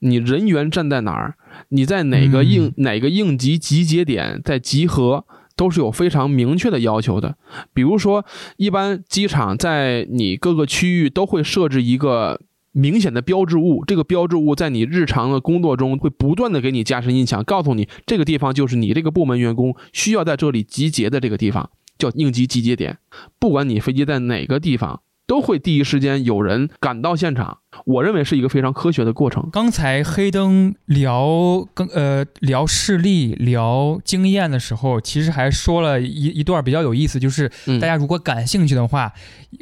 [0.00, 1.36] 你人员站在哪儿，
[1.68, 5.24] 你在哪个应、嗯哪个应急集结点在集合，
[5.54, 7.36] 都是有非常明确的要求的。
[7.72, 8.24] 比如说，
[8.56, 12.40] 一般机场在你各个区域都会设置一个。
[12.72, 22.98] 明显的标志物，这个标志物在你日常的工作中会不断的给你加深印象，告诉你这个地方就是你这个部门员工需要在这里集结的这个地方，叫应急集结点。
[23.38, 29.48] 不管你飞机在哪个地方，都会第一时间有人赶到现场，我认为是一个非常科学的过程。
[29.52, 39.12] 刚才黑灯聊跟呃聊事例、聊经验的时候，其实还说了一一段比较有意思，就是嗯大家如果感兴趣的话，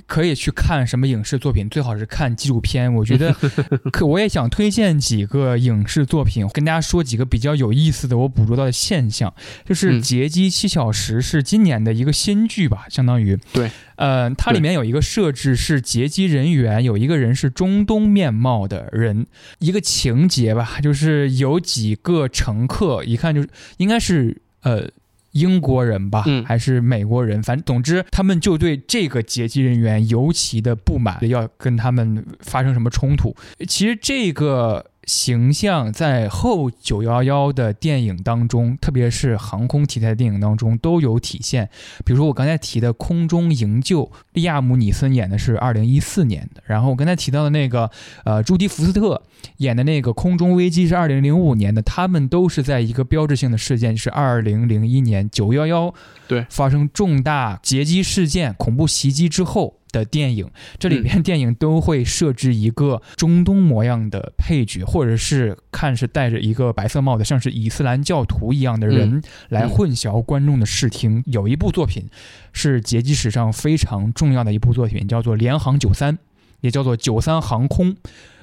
[0.06, 2.92] 可以去看什么影视作品，最好是看纪录片。
[2.94, 3.34] 我觉得
[3.92, 9.32] 可我也想推荐几个影视作品，跟大家说几个比较有意思的我捕捉到的现象，
[9.64, 13.70] 就是《嗯劫机七小时》是今年的一个新剧吧，相当于对。
[13.96, 19.26] 呃，它里面有一个设置是劫机人员有一个人是中东面貌的人，
[19.58, 23.48] 一个情节吧，就是有几个乘客一看就是
[23.78, 24.88] 应该是呃
[25.32, 33.34] 英国人吧，嗯还是美国人，反正总之他们就对这个劫机人员尤其的不满，要跟他们发生什么冲突。
[33.68, 34.89] 其实这个。
[35.04, 41.68] 形象在后九幺幺的电影当中，特别是航空题材的电影当中都有体现。
[42.04, 47.90] 比如说我刚才提的《空中营救》，利亚姆·尼森演的是二零一四年的，然后我刚才提到的那个
[48.24, 49.20] 呃朱迪·福斯特
[49.56, 55.92] 演的那个《空中危机》是二零零五年的，他们都是在一个标志性的事件，就是二零零一年九幺幺
[56.28, 59.79] 对发生重大劫机事件、恐怖袭击之后。
[59.92, 71.22] 的电影，这里边电影都会设置一个中东模样的配角，或者是看是戴着一个白色帽子，像是伊斯兰教徒一样的人，来混淆观众的视听。
[71.26, 72.08] 有一部作品
[72.52, 76.16] 是劫机史上非常重要的一部作品，叫做《联航九三》，
[76.60, 77.92] 也叫做《九三航空》。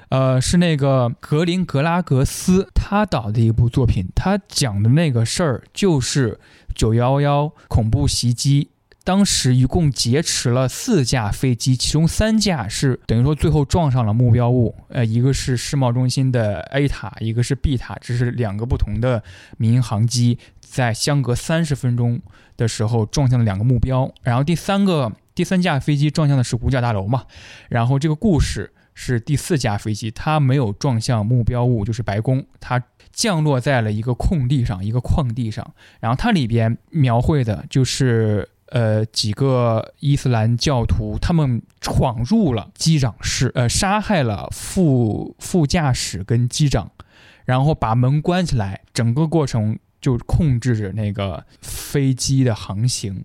[0.09, 6.39] 呃，是那个格林格拉格斯他导的一部作品，他讲的那个事儿就是
[6.73, 8.69] 九幺幺恐怖袭击。
[9.07, 19.23] 当时一共劫持了四架飞机，其中三架是等于说最后撞上了目标物，呃，一个是世贸中心的 A 塔，一个是 B 塔，这是两个不同的
[19.57, 22.19] 民航机，在相隔三十分钟
[22.57, 27.23] 的时候撞向了两个目标，然后第三个第三架飞机撞向的是五角大楼嘛，
[27.69, 32.83] 然后这个故事是第四架飞机，它没有撞向目标物，就是白宫，它
[33.13, 38.49] 降落在了一个空地上，一个矿地上，然后它里边描绘的就是。
[38.69, 46.91] 呃，几个伊斯兰教徒他们闯入了机长室，呃，杀害了副副驾驶跟机长，
[47.45, 53.23] 然后把门关起来，整个过程就控制着那个飞机的航行。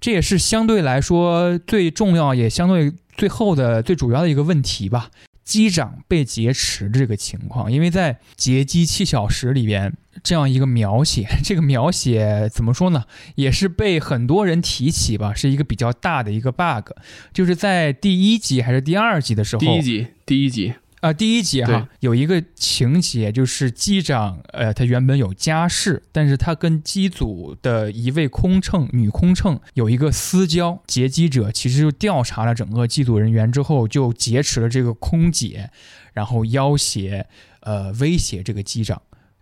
[0.00, 5.10] 这也是相对来说最重要，也相对最后的最主要的一个问题吧。
[5.48, 9.90] 机长被劫持这个情况，因为在《劫机七小时》里边
[10.22, 13.04] 这样一个描写， 这个描写怎么说呢？
[13.34, 16.90] 也是被很多人提起吧，是一个比较大的一个 bug，
[17.32, 35.70] 就是在第一集还是第二集的时候，第一集，第一集，啊、第一集哈有一个情节，就是机长，呃，他原本有家室，但是他跟机组的一位空乘女空乘有一个私交，劫机者其实就调查了整个机组人员之后，就劫持了这个空姐，
[36.12, 37.26] 然后要挟，
[37.60, 39.00] 呃，威胁这个机长。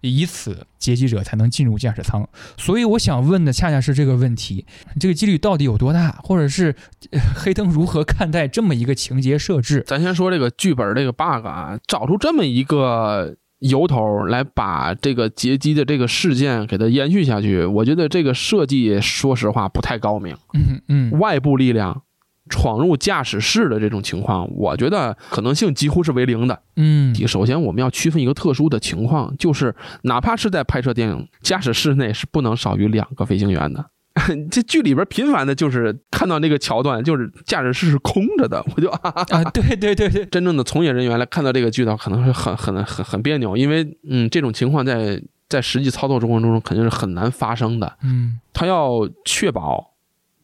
[0.08, 2.26] 以此劫机者才能进入驾驶舱，
[2.56, 4.64] 所以我想问的恰恰是这个问题：
[5.00, 6.74] 这个几率到底有多大，或者是、
[7.10, 9.84] 呃黑灯如何看待这么一个情节设置？
[9.86, 20.36] 咱先说这个剧本这个 bug 啊，找出这么一个由头来把这个劫机的这个事件给它延续下去，我觉得这个设计说实话不太高明。
[20.54, 22.02] 嗯嗯外部力量
[22.48, 26.60] 闯入驾驶室的这种情况，我觉得可能性几乎是为零的。
[26.76, 33.84] 嗯首先，我们要区分一个特殊的情况，就是哪怕是在拍摄电影，驾驶室内是不能少于两个飞行员的。
[34.50, 45.20] 这剧里边频繁的就是看到那个桥段，就是驾驶室是空着的，我就啊，啊，对对对对，真正的从业人员来看到这个剧的话，可能是很很很很别扭，因为嗯，这种情况在
[45.50, 47.96] 在实际操作过程中肯定是很难发生的。
[48.02, 49.92] 嗯他要确保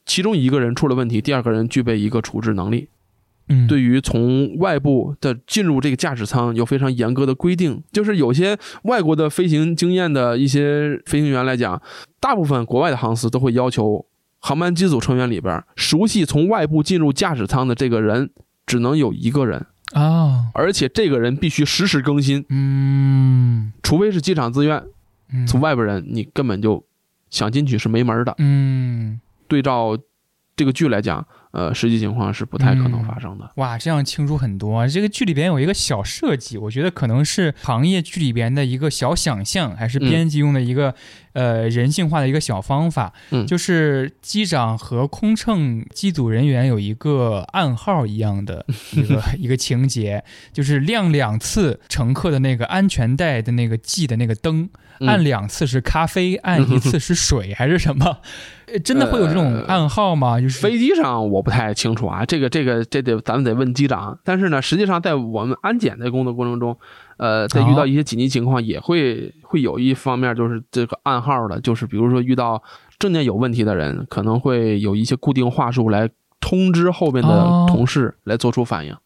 [0.07, 2.89] 其中一个人出了问题，第二个人具备一个处置能力。
[3.49, 11.83] 嗯，对于从外部的进入这个驾驶舱有非常严格的规定，就是有些外国的飞行经验的一些飞行员来讲，
[12.21, 14.07] 大部分国外的航司都会要求
[14.39, 18.31] 航班机组成员里边熟悉从外部进入驾驶舱的这个人
[18.65, 23.73] 只能有一个人，啊，而且这个人必须实时更新，嗯。
[23.83, 24.83] 除非是机场自愿，
[25.33, 26.83] 嗯，从外边人你根本就
[27.29, 28.35] 想进去是没门的。
[28.39, 29.21] 嗯，
[29.53, 29.99] 对照
[30.57, 33.51] 这个剧来讲，呃，实际情况是不太可能发生的。
[33.57, 34.89] 哇，这样清楚很多啊！
[34.89, 40.95] 这个剧里边有一个小设计，我觉得可能是行业剧里边的一个小想象，还是编辑用的一个、
[41.35, 58.19] 呃人性化的一个小方法，嗯就是机长和空乘机组人员有一个暗号一样的一个 一个情节，就是亮两次乘客的那个安全带的那个系的那个灯，嗯按两次是咖啡，按一次是水还是什么？
[58.67, 60.41] 呃 真的会有这种暗号吗？
[60.41, 64.19] 就是飞机上我我不太清楚啊，这个这个这得咱们得问机长。
[64.25, 66.77] 但是呢，实际上在我们安检的工作过程中，
[67.19, 72.63] 呃，在遇到一些紧急情况，也会会有一方面就是这个暗号的，就是比如说遇到
[72.99, 76.09] 证件有问题的人，可能会有一些固定话术来
[76.41, 78.97] 通知后边的哦同事来做出反应。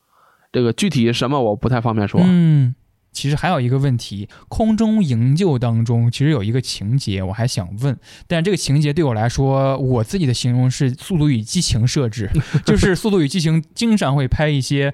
[0.52, 2.20] 这个具体什么我不太方便说。
[2.24, 2.74] 嗯，
[3.16, 7.96] 其实还有一个问题，空中营救当中其实有一个情节，我还想问，
[8.26, 12.30] 但这个情节对我来说，我自己的形容是《速度与激情》设置，
[12.66, 14.92] 就是《速度与激情》经常会拍一些，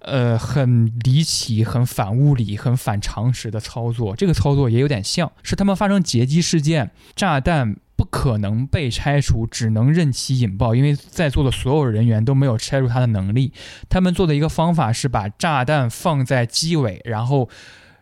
[0.00, 4.16] 呃，很离奇、很反物理、很反常识的操作。
[4.16, 7.76] 这个操作也有点像是他们发生劫机事件，炸弹。
[8.00, 13.52] 不可能被拆除，只能任其引爆，因为在座的所有人员都没有拆除它的能力。
[13.90, 17.50] 他们做的一个方法是把炸弹放在机尾，然后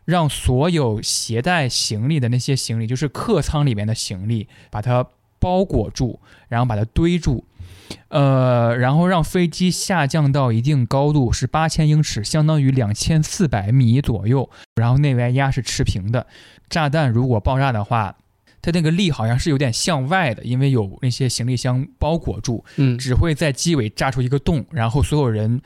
[0.04, 5.04] 让所有携带行李的那些行李，就是客舱里面的行李，把它
[5.40, 7.44] 包裹住，然后把它堆住，
[8.06, 16.28] 呃，然后让飞机下降到一定高度，是八千英尺，相当于两千四百米左右，然后内外压是持平的。
[16.70, 18.14] 炸弹如果爆炸的话，
[18.70, 25.62] 它那个力好像是有点向外的，因为有那些行李箱包裹住，嗯，只会在机尾炸出一个洞，然后所有人、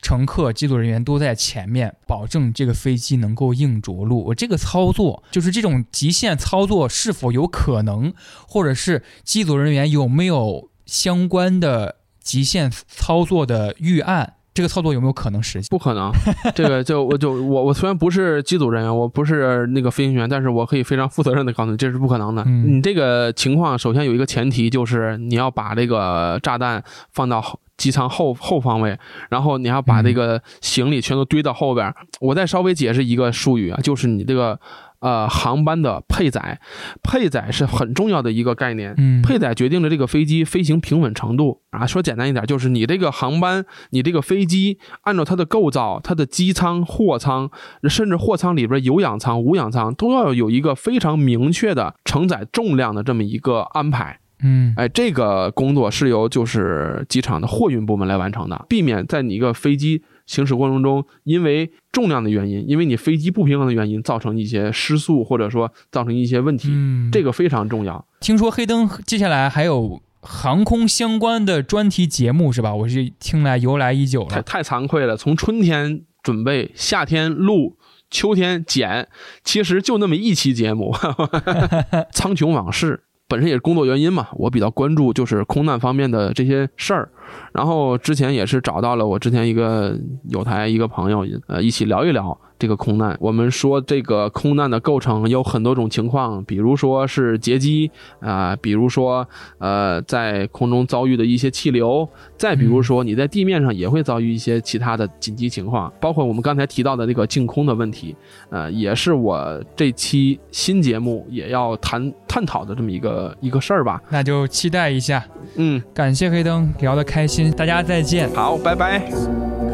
[0.00, 4.26] 乘客、机组人员都在前面，保证这个飞机能够硬着陆。
[4.26, 8.14] 我这个操作就是这种极限操作是否有可能，
[8.46, 14.34] 或者是机组人员有没有相关的极限操作的预案？
[14.54, 15.68] 这个操作有没有可能实现？
[15.68, 16.12] 不可能，
[16.54, 22.42] 这个就我就我我虽然不是机组人员，我不是那个飞行员，但是我可以非常负责任的告诉你，这是不可能的。
[22.46, 26.82] 嗯你这个情况首先有一个前提，就是你要把这个炸弹
[27.12, 27.42] 放到
[27.76, 28.96] 机舱后后方位，
[29.28, 31.92] 然后你要把这个行李全都堆到后边。
[32.20, 34.58] 我再稍微解释一个术语啊，就是你这个
[35.04, 36.58] 呃航班的配载，
[37.02, 38.94] 配载是很重要的一个概念。
[38.96, 41.86] 嗯，配载决定了这个飞机飞行平稳程度啊。
[41.86, 47.50] 说简单一点，就是你这个航班，你这个飞机按照它的构造、它的机舱、货舱，
[47.86, 54.20] 甚至货舱里边有氧舱、无氧舱，都要有一个非常明确的承载重量的这么一个安排。
[54.42, 66.68] 嗯哎，这个工作是由就是机场的货运部门来完成的，避免在你一个飞机行驶过程中，因为重量的原因，因为你飞机不平衡的原因，造成一些失速，或者说造成一些问题。
[66.70, 68.06] 嗯，这个非常重要。
[68.20, 72.74] 听说黑灯接下来还有航空相关的专题节目是吧？
[72.74, 74.28] 我是听来由来已久了。
[74.28, 77.76] 太太惭愧了，从春天准备，夏天录，
[78.10, 79.08] 秋天剪，
[79.42, 80.94] 其实就那么一期节目，
[82.12, 83.02] 《苍穹往事》。
[83.26, 87.08] 本身也是工作原因嘛，我比较关注就是空难方面的这些事儿，
[87.52, 89.98] 然后之前也是找到了我之前一个
[90.28, 93.16] 有台一个朋友，呃，一起聊一聊这个空难。
[93.20, 97.90] 我们说这个空难的构成有很多种情况，比如说是劫机
[98.20, 99.26] 啊、比如说
[99.58, 108.14] 呃在空中遭遇的一些气流，再比如说你在地面上也会遭遇一些其他的紧急情况，包括我们刚才提到的这个净空的问题，
[108.50, 114.00] 呃，也是我这期新节目也要谈探讨的这么一个一个事儿吧。
[114.10, 115.24] 那就期待一下。
[115.56, 118.30] 嗯，感谢黑灯聊得开心，大家再见。
[118.34, 119.73] 好，拜拜。